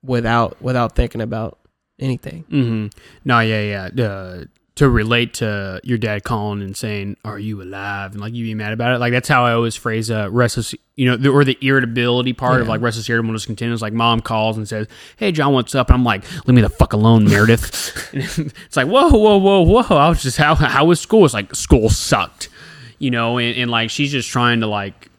without 0.03 0.61
without 0.61 0.95
thinking 0.95 1.21
about 1.21 1.56
anything. 1.99 2.43
Mm-hmm. 2.49 2.99
No, 3.25 3.39
yeah, 3.39 3.89
yeah. 3.95 4.03
Uh, 4.05 4.45
to 4.77 4.87
relate 4.87 5.33
to 5.33 5.81
your 5.83 5.97
dad 5.97 6.23
calling 6.23 6.61
and 6.61 6.77
saying, 6.77 7.17
"Are 7.25 7.39
you 7.39 7.63
alive?" 7.63 8.11
and 8.11 8.21
like 8.21 8.33
you 8.33 8.45
be 8.45 8.53
mad 8.53 8.73
about 8.73 8.95
it. 8.95 8.99
Like 8.99 9.11
that's 9.11 9.27
how 9.27 9.43
I 9.43 9.53
always 9.53 9.75
phrase 9.75 10.11
uh, 10.11 10.29
restless, 10.31 10.75
you 10.95 11.09
know, 11.09 11.17
the, 11.17 11.29
or 11.29 11.43
the 11.43 11.57
irritability 11.61 12.33
part 12.33 12.61
of 12.61 12.67
like 12.67 12.79
restless 12.81 13.09
irritable 13.09 13.33
discontinuous. 13.33 13.81
Like 13.81 13.93
mom 13.93 14.21
calls 14.21 14.55
and 14.55 14.67
says, 14.67 14.87
"Hey 15.17 15.31
John, 15.31 15.53
what's 15.53 15.73
up?" 15.73 15.89
And 15.89 15.95
I'm 15.95 16.03
like, 16.03 16.23
"Leave 16.45 16.55
me 16.55 16.61
the 16.61 16.69
fuck 16.69 16.93
alone, 16.93 17.25
Meredith." 17.25 17.93
It's 18.67 18.77
like, 18.77 18.87
whoa, 18.87 19.09
whoa, 19.09 19.37
whoa, 19.37 19.61
whoa. 19.61 19.97
I 19.97 20.09
was 20.09 20.21
just 20.21 20.37
how 20.37 20.53
how 20.53 20.85
was 20.85 20.99
school? 20.99 21.25
It's 21.25 21.33
like 21.33 21.55
school 21.55 21.89
sucked, 21.89 22.49
you 22.99 23.09
know, 23.09 23.39
and, 23.39 23.57
and 23.57 23.71
like 23.71 23.89
she's 23.89 24.11
just 24.11 24.29
trying 24.29 24.59
to 24.61 24.67
like 24.67 25.09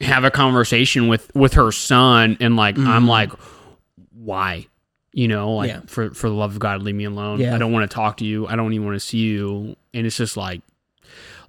have 0.00 0.22
a 0.22 0.30
conversation 0.30 1.08
with 1.08 1.34
with 1.34 1.54
her 1.54 1.72
son, 1.72 2.36
and 2.40 2.54
like 2.56 2.78
I'm 2.78 3.08
like, 3.08 3.32
why? 4.12 4.66
You 5.12 5.26
know, 5.28 5.52
like 5.52 5.68
Yeah. 5.70 5.80
for 5.86 6.10
for 6.10 6.28
the 6.28 6.34
love 6.34 6.52
of 6.52 6.58
God, 6.58 6.82
leave 6.82 6.94
me 6.94 7.04
alone. 7.04 7.40
Yeah. 7.40 7.54
I 7.54 7.58
don't 7.58 7.72
want 7.72 7.90
to 7.90 7.94
talk 7.94 8.18
to 8.18 8.24
you. 8.24 8.46
I 8.46 8.56
don't 8.56 8.72
even 8.72 8.86
want 8.86 8.96
to 8.96 9.00
see 9.06 9.18
you. 9.18 9.74
And 9.94 10.06
it's 10.06 10.16
just 10.18 10.36
like, 10.36 10.60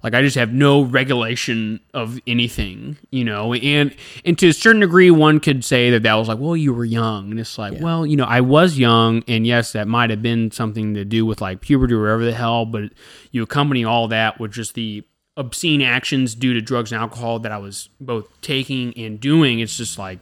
like 0.02 0.14
I 0.14 0.22
just 0.22 0.36
have 0.36 0.50
no 0.52 0.80
regulation 0.82 1.80
of 1.92 2.18
anything, 2.26 2.96
you 3.10 3.22
know. 3.22 3.52
And 3.52 3.94
and 4.24 4.38
to 4.38 4.48
a 4.48 4.52
certain 4.54 4.80
degree, 4.80 5.10
one 5.10 5.40
could 5.40 5.62
say 5.62 5.90
that 5.90 6.02
that 6.04 6.14
was 6.14 6.26
like, 6.26 6.38
well, 6.38 6.56
you 6.56 6.72
were 6.72 6.86
young, 6.86 7.30
and 7.30 7.38
it's 7.38 7.58
like, 7.58 7.74
Yeah. 7.74 7.82
well, 7.82 8.06
you 8.06 8.16
know, 8.16 8.24
I 8.24 8.40
was 8.40 8.78
young, 8.78 9.22
and 9.28 9.46
yes, 9.46 9.72
that 9.72 9.86
might 9.86 10.08
have 10.08 10.22
been 10.22 10.50
something 10.50 10.94
to 10.94 11.04
do 11.04 11.26
with 11.26 11.42
like 11.42 11.60
puberty 11.60 11.92
or 11.94 12.00
whatever 12.00 12.24
the 12.24 12.32
hell. 12.32 12.64
But 12.64 12.92
you 13.30 13.42
accompany 13.42 13.84
all 13.84 14.08
that 14.08 14.40
with 14.40 14.52
just 14.52 14.74
the 14.74 15.04
obscene 15.36 15.82
actions 15.82 16.34
due 16.34 16.54
to 16.54 16.60
drugs 16.62 16.92
and 16.92 17.00
alcohol 17.00 17.38
that 17.40 17.52
I 17.52 17.58
was 17.58 17.90
both 18.00 18.26
taking 18.40 18.96
and 18.96 19.20
doing. 19.20 19.60
It's 19.60 19.76
just 19.76 19.98
like, 19.98 20.18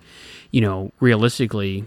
you 0.50 0.60
know, 0.60 0.92
realistically, 1.00 1.84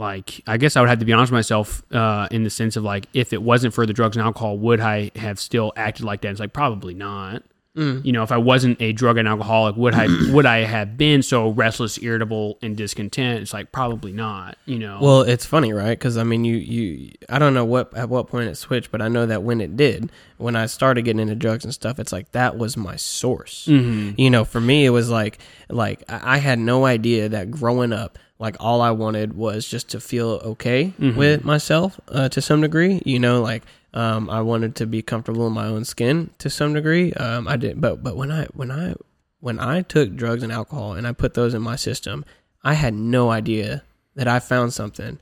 like 0.00 0.42
I 0.46 0.56
guess 0.56 0.76
I 0.76 0.80
would 0.80 0.88
have 0.88 0.98
to 1.00 1.04
be 1.04 1.12
honest 1.12 1.30
with 1.30 1.36
myself 1.38 1.82
uh, 1.92 2.26
in 2.30 2.42
the 2.42 2.50
sense 2.50 2.76
of 2.76 2.82
like 2.84 3.06
if 3.14 3.32
it 3.32 3.42
wasn't 3.42 3.74
for 3.74 3.86
the 3.86 3.92
drugs 3.92 4.16
and 4.16 4.24
alcohol, 4.24 4.58
would 4.58 4.80
I 4.80 5.10
have 5.16 5.38
still 5.38 5.72
acted 5.76 6.04
like 6.04 6.22
that? 6.22 6.30
It's 6.30 6.40
like 6.40 6.52
probably 6.52 6.94
not. 6.94 7.42
Mm. 7.76 8.04
You 8.04 8.10
know, 8.10 8.24
if 8.24 8.32
I 8.32 8.36
wasn't 8.36 8.82
a 8.82 8.92
drug 8.92 9.16
and 9.16 9.28
alcoholic, 9.28 9.76
would 9.76 9.94
I 9.94 10.08
would 10.32 10.44
I 10.46 10.58
have 10.64 10.96
been 10.96 11.22
so 11.22 11.50
restless, 11.50 12.02
irritable, 12.02 12.58
and 12.62 12.76
discontent? 12.76 13.42
It's 13.42 13.52
like 13.52 13.70
probably 13.70 14.12
not. 14.12 14.56
You 14.64 14.80
know. 14.80 14.98
Well, 15.00 15.20
it's 15.20 15.46
funny, 15.46 15.72
right? 15.72 15.96
Because 15.96 16.16
I 16.16 16.24
mean, 16.24 16.44
you 16.44 16.56
you 16.56 17.12
I 17.28 17.38
don't 17.38 17.54
know 17.54 17.64
what 17.64 17.96
at 17.96 18.08
what 18.08 18.26
point 18.26 18.48
it 18.48 18.56
switched, 18.56 18.90
but 18.90 19.00
I 19.00 19.06
know 19.08 19.24
that 19.26 19.44
when 19.44 19.60
it 19.60 19.76
did, 19.76 20.10
when 20.38 20.56
I 20.56 20.66
started 20.66 21.02
getting 21.02 21.20
into 21.20 21.36
drugs 21.36 21.64
and 21.64 21.72
stuff, 21.72 22.00
it's 22.00 22.10
like 22.10 22.32
that 22.32 22.58
was 22.58 22.76
my 22.76 22.96
source. 22.96 23.66
Mhm. 23.70 24.18
You 24.18 24.30
know, 24.30 24.44
for 24.44 24.60
me, 24.60 24.84
it 24.84 24.90
was 24.90 25.08
like 25.08 25.38
like 25.68 26.02
I 26.08 26.38
had 26.38 26.58
no 26.58 26.86
idea 26.86 27.28
that 27.28 27.52
growing 27.52 27.92
up, 27.92 28.18
like 28.40 28.56
all 28.58 28.80
I 28.80 28.90
wanted 28.90 29.34
was 29.36 29.64
just 29.68 29.90
to 29.90 30.00
feel 30.00 30.40
okay 30.52 30.92
with 30.98 31.44
myself 31.44 32.00
uh, 32.08 32.28
to 32.30 32.40
some 32.40 32.60
degree. 32.62 33.00
You 33.04 33.18
know, 33.20 33.42
like 33.42 33.62
um, 33.94 34.28
I 34.30 34.40
wanted 34.40 34.74
to 34.76 34.86
be 34.86 35.02
comfortable 35.02 35.46
in 35.46 35.52
my 35.52 35.66
own 35.66 35.84
skin 35.84 36.30
to 36.38 36.48
some 36.50 36.72
degree. 36.74 37.12
Um, 37.12 37.46
I 37.46 37.56
did, 37.56 37.80
but 37.80 38.02
but 38.02 38.16
when 38.16 38.32
I 38.32 38.46
when 38.54 38.70
I 38.72 38.94
when 39.40 39.58
I 39.60 39.82
took 39.82 40.16
drugs 40.16 40.42
and 40.42 40.50
alcohol 40.52 40.94
and 40.94 41.06
I 41.06 41.12
put 41.12 41.34
those 41.34 41.54
in 41.54 41.62
my 41.62 41.76
system, 41.76 42.24
I 42.64 42.74
had 42.74 42.94
no 42.94 43.30
idea 43.30 43.82
that 44.16 44.26
I 44.26 44.38
found 44.40 44.72
something 44.72 45.18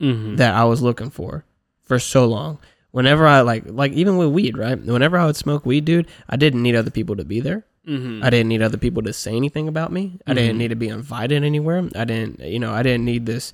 Mhm. 0.00 0.36
that 0.36 0.52
I 0.54 0.64
was 0.64 0.82
looking 0.82 1.10
for 1.10 1.44
for 1.82 1.98
so 1.98 2.26
long. 2.26 2.58
Whenever 2.90 3.26
I 3.26 3.40
like 3.42 3.64
like 3.66 3.92
even 3.92 4.16
with 4.16 4.28
weed, 4.32 4.56
right? 4.58 4.78
Whenever 4.78 5.16
I 5.18 5.26
would 5.26 5.36
smoke 5.36 5.64
weed, 5.66 5.84
dude, 5.84 6.06
I 6.28 6.36
didn't 6.36 6.62
need 6.62 6.74
other 6.74 6.90
people 6.90 7.14
to 7.16 7.24
be 7.24 7.40
there. 7.40 7.64
Mhm. 7.86 8.24
I 8.24 8.30
didn't 8.30 8.48
need 8.48 8.62
other 8.62 8.76
people 8.78 9.02
to 9.04 9.12
say 9.12 9.34
anything 9.36 9.68
about 9.68 9.92
me. 9.92 10.18
I 10.26 10.34
didn't 10.34 10.58
need 10.58 10.68
to 10.68 10.76
be 10.76 10.88
invited 10.88 11.44
anywhere. 11.44 11.88
I 11.94 12.04
didn't, 12.04 12.40
you 12.40 12.58
know, 12.58 12.72
I 12.72 12.82
didn't 12.82 13.04
need 13.04 13.26
this 13.26 13.52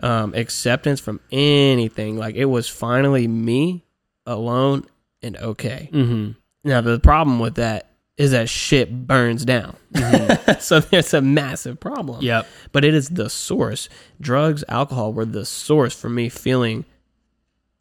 um, 0.00 0.34
acceptance 0.34 1.00
from 1.00 1.20
anything. 1.32 2.18
Like 2.18 2.34
it 2.34 2.44
was 2.46 2.68
finally 2.68 3.26
me 3.26 3.84
alone 4.26 4.84
and 5.22 5.36
okay. 5.38 5.88
Mhm. 5.92 6.36
Now 6.64 6.80
the 6.82 6.98
problem 7.00 7.38
with 7.40 7.54
that 7.54 7.88
is 8.18 8.32
that 8.32 8.48
shit 8.48 9.06
burns 9.06 9.44
down. 9.44 9.76
so 10.60 10.80
there's 10.80 11.14
a 11.14 11.20
massive 11.22 11.80
problem. 11.80 12.22
Yep. 12.22 12.46
But 12.72 12.84
it 12.84 12.92
is 12.94 13.08
the 13.10 13.30
source. 13.30 13.88
Drugs, 14.20 14.64
alcohol 14.68 15.12
were 15.14 15.24
the 15.26 15.44
source 15.46 15.94
for 15.94 16.08
me 16.10 16.28
feeling 16.28 16.84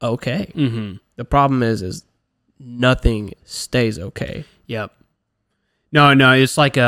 okay. 0.01 0.51
Mhm. 0.55 1.00
The 1.17 1.25
problem 1.25 1.63
is 1.63 1.82
is 1.82 2.03
nothing 2.59 3.33
stays 3.44 4.00
okay. 4.00 4.46
Yep. 4.68 4.92
No, 5.96 6.14
no, 6.14 6.34
it's 6.34 6.58
like 6.58 6.75
a, 6.75 6.81
a, 6.81 6.86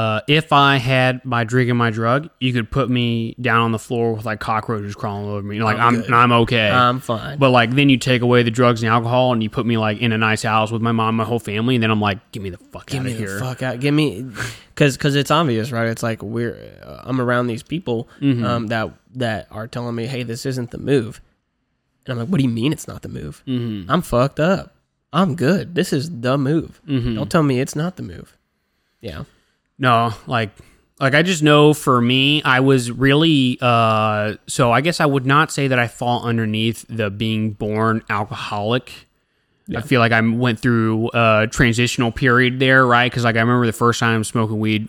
a 0.00 0.22
if 0.28 0.52
I 0.52 0.76
had 0.76 1.24
my 1.24 1.44
drink 1.44 1.70
and 1.70 1.78
my 1.78 1.88
drug, 1.88 2.28
you 2.40 2.52
could 2.52 2.70
put 2.70 2.90
me 2.90 3.34
down 3.40 3.62
on 3.62 3.72
the 3.72 3.78
floor 3.78 4.12
with 4.12 4.26
like 4.26 4.38
cockroaches 4.38 4.94
crawling 4.94 5.30
over 5.30 5.42
me. 5.42 5.60
Like 5.62 5.78
I'm 5.78 6.04
I'm. 6.04 6.14
I'm 6.14 6.32
okay. 6.42 6.68
I'm 6.70 7.00
fine. 7.00 7.38
but 7.38 7.50
like 7.50 7.70
then 7.70 7.88
you 7.88 7.96
take 7.96 8.20
away 8.20 8.42
the 8.42 8.50
drugs 8.50 8.82
and 8.82 8.92
alcohol 8.92 9.32
and 9.32 9.42
you 9.42 9.48
put 9.48 9.64
me 9.64 9.78
like 9.78 9.98
in 10.02 10.12
a 10.12 10.18
nice 10.18 10.42
house 10.42 10.70
with 10.70 10.82
my 10.82 10.92
mom, 10.92 11.16
my 11.16 11.24
whole 11.24 11.38
family, 11.38 11.74
and 11.74 11.82
then 11.82 11.90
I'm 11.90 12.02
like, 12.02 12.18
give 12.32 12.42
me 12.42 12.50
the 12.50 12.58
fuck 12.58 12.86
Get 12.90 12.98
out 12.98 13.04
me 13.06 13.12
of 13.12 13.16
the 13.18 13.24
here. 13.24 13.38
fuck 13.40 13.62
out. 13.62 13.80
Give 13.80 13.94
me, 13.94 14.30
because 14.74 14.96
because 14.98 15.16
it's 15.16 15.30
obvious, 15.30 15.72
right? 15.72 15.88
It's 15.88 16.02
like 16.02 16.22
we're 16.22 16.54
uh, 16.84 17.00
I'm 17.04 17.18
around 17.18 17.46
these 17.46 17.62
people 17.62 18.08
Mm-hmm. 18.20 18.44
um, 18.44 18.66
that 18.66 18.90
that 19.14 19.46
are 19.50 19.66
telling 19.68 19.94
me, 19.94 20.04
hey, 20.06 20.22
this 20.22 20.44
isn't 20.44 20.70
the 20.70 20.78
move, 20.78 21.22
and 22.04 22.12
I'm 22.12 22.18
like, 22.18 22.28
what 22.28 22.36
do 22.36 22.44
you 22.44 22.50
mean 22.50 22.72
it's 22.74 22.86
not 22.86 23.00
the 23.00 23.08
move? 23.08 23.42
Mm-hmm. 23.46 23.90
I'm 23.90 24.02
fucked 24.02 24.38
up. 24.38 24.74
I'm 25.14 25.34
good. 25.34 25.74
This 25.74 25.94
is 25.94 26.20
the 26.20 26.36
move. 26.36 26.82
Mm-hmm. 26.86 27.14
Don't 27.16 27.30
tell 27.30 27.42
me 27.42 27.58
it's 27.60 27.74
not 27.74 27.96
the 27.96 28.02
move. 28.02 28.36
Yeah. 29.00 29.24
No, 29.78 30.12
like 30.26 30.50
like 30.98 31.14
I 31.14 31.22
just 31.22 31.42
know 31.42 31.72
for 31.72 32.00
me, 32.00 32.42
I 32.42 32.60
was 32.60 32.90
really 32.90 33.58
uh 33.60 34.34
so 34.46 34.70
I 34.70 34.80
guess 34.82 35.00
I 35.00 35.06
would 35.06 35.26
not 35.26 35.50
say 35.50 35.68
that 35.68 35.78
I 35.78 35.88
fall 35.88 36.22
underneath 36.24 36.84
the 36.88 37.10
being 37.10 37.52
born 37.52 38.02
alcoholic. 38.10 38.92
I 39.74 39.82
feel 39.82 40.00
like 40.00 40.10
I 40.10 40.20
went 40.20 40.58
through 40.58 41.10
a 41.14 41.46
transitional 41.48 42.10
period 42.10 42.58
there, 42.58 42.84
right? 42.84 43.08
Because 43.10 43.22
like 43.22 43.36
I 43.36 43.40
remember 43.40 43.66
the 43.66 43.72
first 43.72 44.00
time 44.00 44.24
smoking 44.24 44.58
weed. 44.58 44.88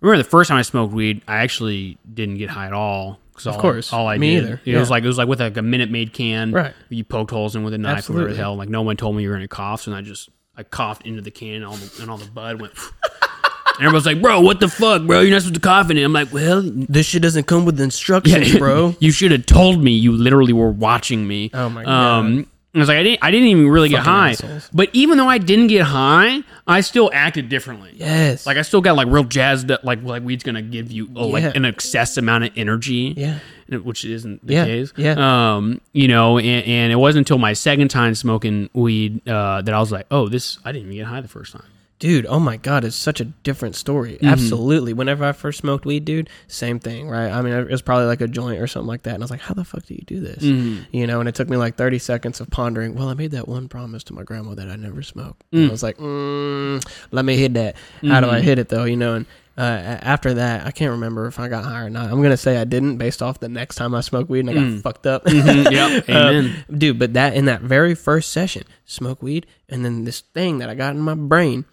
Remember 0.00 0.20
the 0.20 0.28
first 0.28 0.48
time 0.48 0.58
I 0.58 0.62
smoked 0.62 0.92
weed, 0.92 1.22
I 1.28 1.36
actually 1.36 1.98
didn't 2.12 2.36
get 2.36 2.50
high 2.50 2.66
at 2.66 2.72
all. 2.72 3.20
Cause 3.34 3.46
all, 3.46 3.60
course. 3.60 3.92
all 3.92 4.08
I 4.08 4.18
Me 4.18 4.34
did, 4.34 4.44
either. 4.44 4.60
It 4.64 4.76
was 4.76 4.90
like 4.90 5.04
it 5.04 5.06
was 5.06 5.18
like 5.18 5.28
with 5.28 5.38
like 5.38 5.56
a 5.56 5.62
Minute 5.62 5.92
Maid 5.92 6.12
can, 6.12 6.50
Right. 6.50 6.74
You 6.88 7.04
poked 7.04 7.30
holes 7.30 7.54
in 7.54 7.62
with 7.62 7.72
a 7.72 7.78
knife, 7.78 8.10
or 8.10 8.14
whatever 8.14 8.30
Absolutely. 8.30 8.32
the 8.32 8.36
hell. 8.42 8.56
Like 8.56 8.68
no 8.68 8.82
one 8.82 8.96
told 8.96 9.14
me 9.14 9.22
you 9.22 9.28
were 9.28 9.36
gonna 9.36 9.46
cough, 9.46 9.82
so 9.82 9.92
I 9.92 10.00
just 10.02 10.28
I 10.56 10.64
coughed 10.64 11.06
into 11.06 11.22
the 11.22 11.30
can, 11.30 11.54
and 11.54 11.64
all 11.64 11.76
the, 11.76 12.02
and 12.02 12.10
all 12.10 12.18
the 12.18 12.28
bud 12.28 12.60
went. 12.60 12.72
And 13.78 13.86
everyone's 13.86 14.06
like, 14.06 14.20
"Bro, 14.20 14.40
what 14.42 14.60
the 14.60 14.68
fuck, 14.68 15.02
bro? 15.06 15.20
You're 15.20 15.30
not 15.32 15.42
supposed 15.42 15.54
to 15.54 15.60
cough 15.60 15.90
in 15.90 15.96
it." 15.98 16.02
I'm 16.02 16.12
like, 16.12 16.32
"Well, 16.32 16.62
This 16.64 17.06
shit 17.06 17.22
doesn't 17.22 17.46
come 17.46 17.64
with 17.64 17.80
instructions, 17.80 18.56
bro. 18.58 18.94
you 19.00 19.10
should 19.12 19.30
have 19.32 19.46
told 19.46 19.82
me. 19.82 19.92
You 19.92 20.12
literally 20.12 20.52
were 20.52 20.70
watching 20.70 21.26
me." 21.26 21.50
Oh 21.54 21.68
my 21.70 21.84
God. 21.84 21.90
Um, 22.18 22.46
I 22.74 22.80
was 22.80 22.88
like, 22.88 22.98
I 22.98 23.02
didn't, 23.02 23.18
I 23.24 23.30
didn't 23.32 23.48
even 23.48 23.68
really 23.70 23.88
get 23.88 24.00
Fucking 24.04 24.12
high. 24.12 24.30
assholes. 24.32 24.70
But 24.72 24.90
even 24.92 25.16
though 25.18 25.26
I 25.26 25.38
didn't 25.38 25.66
get 25.68 25.84
high, 25.84 26.42
I 26.66 26.82
still 26.82 27.10
acted 27.12 27.48
differently. 27.48 27.92
Yes. 27.94 28.46
Like 28.46 28.56
I 28.56 28.62
still 28.62 28.82
got 28.82 28.94
like 28.94 29.08
real 29.08 29.24
jazzed 29.24 29.70
up, 29.70 29.82
like 29.84 30.02
like 30.02 30.22
weed's 30.22 30.44
gonna 30.44 30.62
give 30.62 30.92
you 30.92 31.08
uh, 31.16 31.26
like 31.26 31.56
an 31.56 31.64
excess 31.64 32.16
amount 32.18 32.44
of 32.44 32.50
energy. 32.56 33.14
Yeah. 33.16 33.38
and- 33.70 33.84
which 33.84 34.04
isn't 34.04 34.46
the 34.46 34.52
Yeah, 34.54 34.64
case. 34.66 34.92
yeah. 34.96 35.56
Um, 35.56 35.80
you 35.92 36.08
know, 36.08 36.38
and, 36.38 36.64
and 36.66 36.92
it 36.92 36.96
wasn't 36.96 37.26
until 37.26 37.38
my 37.38 37.52
second 37.54 37.88
time 37.88 38.14
smoking 38.14 38.68
weed 38.74 39.26
uh, 39.28 39.62
that 39.62 39.74
I 39.74 39.78
was 39.80 39.90
like, 39.90 40.06
oh, 40.10 40.28
this 40.28 40.58
I 40.64 40.70
didn't 40.72 40.86
even 40.92 40.98
get 40.98 41.06
high 41.06 41.20
the 41.22 41.28
first 41.28 41.52
time. 41.54 41.64
Dude 41.98 42.24
oh 42.26 42.38
my 42.38 42.56
god 42.56 42.84
it's 42.84 42.94
such 42.96 43.20
a 43.20 43.24
different 43.24 43.74
story 43.74 44.12
Mm-hmm. 44.14 44.26
absolutely 44.28 44.92
whenever 44.92 45.24
i 45.24 45.32
first 45.32 45.58
smoked 45.58 45.84
weed 45.84 46.04
dude 46.04 46.28
same 46.46 46.78
thing 46.78 47.08
right 47.08 47.30
i 47.30 47.42
mean 47.42 47.52
it 47.52 47.68
was 47.70 47.82
probably 47.82 48.06
like 48.06 48.20
a 48.20 48.28
joint 48.28 48.60
or 48.60 48.66
something 48.66 48.86
like 48.86 49.02
that 49.02 49.14
and 49.14 49.22
i 49.22 49.24
was 49.24 49.30
like 49.30 49.40
how 49.40 49.54
the 49.54 49.64
fuck 49.64 49.84
do 49.86 49.94
you 49.94 50.02
do 50.06 50.20
this 50.20 50.42
Mm-hmm. 50.44 50.82
you 50.96 51.06
know 51.06 51.20
and 51.20 51.28
it 51.28 51.34
took 51.34 51.48
me 51.48 51.56
like 51.56 51.76
30 51.76 51.98
seconds 51.98 52.40
of 52.40 52.48
pondering 52.50 52.94
well 52.94 53.08
i 53.08 53.14
made 53.14 53.32
that 53.32 53.48
one 53.48 53.68
promise 53.68 54.04
to 54.04 54.12
my 54.14 54.22
grandma 54.22 54.54
that 54.54 54.68
i 54.68 54.76
never 54.76 55.02
smoke 55.02 55.36
and 55.52 55.66
i 55.68 55.70
was 55.70 55.82
like 55.82 55.96
mm, 55.98 56.82
let 57.10 57.24
me 57.24 57.36
hit 57.36 57.54
that 57.54 57.76
how 58.02 58.20
do 58.20 58.28
i 58.30 58.40
hit 58.40 58.58
it 58.58 58.68
though 58.68 58.84
you 58.84 58.96
know 58.96 59.14
and 59.14 59.26
uh, 59.56 59.98
after 60.02 60.34
that, 60.34 60.64
I 60.68 60.70
can't 60.70 60.92
remember 60.92 61.26
if 61.26 61.40
I 61.40 61.48
got 61.48 61.64
high 61.64 61.80
or 61.80 61.90
not. 61.90 62.12
I'm 62.12 62.22
gonna 62.22 62.36
say 62.36 62.58
I 62.58 62.64
didn't, 62.64 62.96
based 62.96 63.20
off 63.22 63.40
the 63.40 63.48
next 63.48 63.74
time 63.74 63.92
I 63.92 64.02
smoked 64.02 64.30
weed 64.30 64.46
and 64.46 64.50
I 64.50 64.54
got 64.54 64.82
fucked 64.84 65.04
up. 65.08 65.22
yep. 65.26 66.08
Uh, 66.08 66.12
Amen. 66.12 66.64
dude. 66.70 66.96
But 67.00 67.14
that 67.14 67.34
in 67.34 67.46
that 67.46 67.62
very 67.62 67.96
first 67.96 68.30
session, 68.32 68.62
smoke 68.84 69.20
weed, 69.20 69.48
and 69.68 69.84
then 69.84 70.04
this 70.04 70.20
thing 70.20 70.58
that 70.58 70.70
I 70.70 70.76
got 70.76 70.94
in 70.94 71.00
my 71.00 71.14
brain 71.14 71.64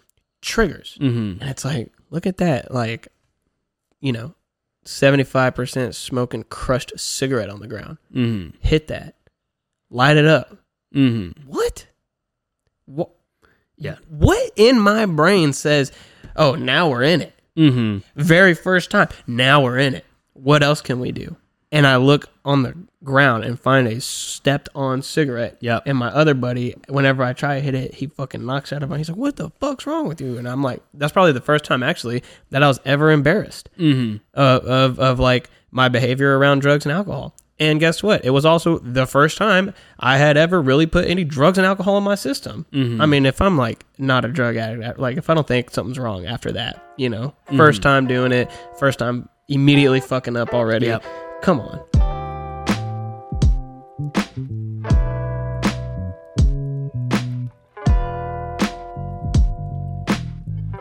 triggers, 0.46 0.96
Mm-hmm. 1.00 1.42
and 1.42 1.50
it's 1.50 1.64
like, 1.64 1.92
look 2.10 2.26
at 2.26 2.38
that, 2.38 2.72
like, 2.72 3.08
you 4.00 4.12
know, 4.12 4.34
seventy 4.84 5.24
five 5.24 5.54
percent 5.54 5.94
smoking 5.94 6.44
crushed 6.44 6.92
cigarette 6.96 7.50
on 7.50 7.60
the 7.60 7.66
ground. 7.66 7.98
Mm-hmm. 8.14 8.56
Hit 8.60 8.88
that, 8.88 9.16
light 9.90 10.16
it 10.16 10.26
up. 10.26 10.56
Mm-hmm. 10.94 11.48
What? 11.48 11.86
What? 12.86 13.10
Yeah. 13.76 13.96
What 14.08 14.52
in 14.56 14.78
my 14.80 15.04
brain 15.06 15.52
says, 15.52 15.92
oh, 16.36 16.54
now 16.54 16.88
we're 16.88 17.02
in 17.02 17.20
it? 17.22 17.34
Mm-hmm. 17.56 17.98
Very 18.20 18.54
first 18.54 18.90
time. 18.90 19.08
Now 19.26 19.62
we're 19.62 19.78
in 19.78 19.94
it. 19.94 20.04
What 20.32 20.62
else 20.62 20.80
can 20.80 21.00
we 21.00 21.12
do? 21.12 21.36
And 21.72 21.84
I 21.86 21.96
look 21.96 22.28
on 22.44 22.62
the 22.62 22.74
ground 23.02 23.44
and 23.44 23.58
find 23.58 23.88
a 23.88 24.00
stepped 24.00 24.68
on 24.74 25.02
cigarette. 25.02 25.58
Yep. 25.60 25.82
And 25.86 25.98
my 25.98 26.08
other 26.08 26.32
buddy, 26.32 26.74
whenever 26.88 27.24
I 27.24 27.32
try 27.32 27.56
to 27.56 27.60
hit 27.60 27.74
it, 27.74 27.94
he 27.94 28.06
fucking 28.06 28.44
knocks 28.46 28.72
out 28.72 28.82
of 28.84 28.92
it. 28.92 28.98
He's 28.98 29.08
like, 29.08 29.18
"What 29.18 29.36
the 29.36 29.50
fuck's 29.60 29.84
wrong 29.86 30.06
with 30.06 30.20
you?" 30.20 30.38
And 30.38 30.48
I'm 30.48 30.62
like, 30.62 30.80
"That's 30.94 31.12
probably 31.12 31.32
the 31.32 31.40
first 31.40 31.64
time 31.64 31.82
actually 31.82 32.22
that 32.50 32.62
I 32.62 32.68
was 32.68 32.80
ever 32.84 33.10
embarrassed 33.10 33.68
Mm-hmm. 33.78 34.18
uh, 34.34 34.60
of 34.64 35.00
of 35.00 35.18
like 35.18 35.50
my 35.72 35.88
behavior 35.88 36.38
around 36.38 36.60
drugs 36.60 36.86
and 36.86 36.92
alcohol." 36.92 37.34
And 37.58 37.80
guess 37.80 38.02
what? 38.02 38.22
It 38.24 38.30
was 38.30 38.44
also 38.44 38.78
the 38.80 39.06
first 39.06 39.38
time 39.38 39.72
I 39.98 40.18
had 40.18 40.36
ever 40.36 40.60
really 40.60 40.84
put 40.86 41.06
any 41.08 41.24
drugs 41.24 41.56
and 41.58 41.66
alcohol 41.66 41.96
in 41.98 42.04
my 42.04 42.14
system. 42.14 42.66
I 43.00 43.06
mean, 43.06 43.24
if 43.26 43.40
I'm 43.40 43.56
like 43.56 43.84
not 43.98 44.24
a 44.26 44.28
drug 44.28 44.56
addict, 44.56 44.98
like 45.00 45.16
if 45.16 45.30
I 45.30 45.34
don't 45.34 45.48
think 45.48 45.70
something's 45.70 45.98
wrong 45.98 46.26
after 46.26 46.52
that, 46.52 46.84
you 46.98 47.08
know, 47.08 47.34
first 47.56 47.80
time 47.82 48.06
doing 48.06 48.30
it, 48.30 48.50
first 48.78 48.98
time 48.98 49.28
immediately 49.48 50.00
fucking 50.00 50.36
up 50.36 50.52
already. 50.52 50.86
Yep. 50.86 51.02
Come 51.42 51.60
on. 51.60 51.95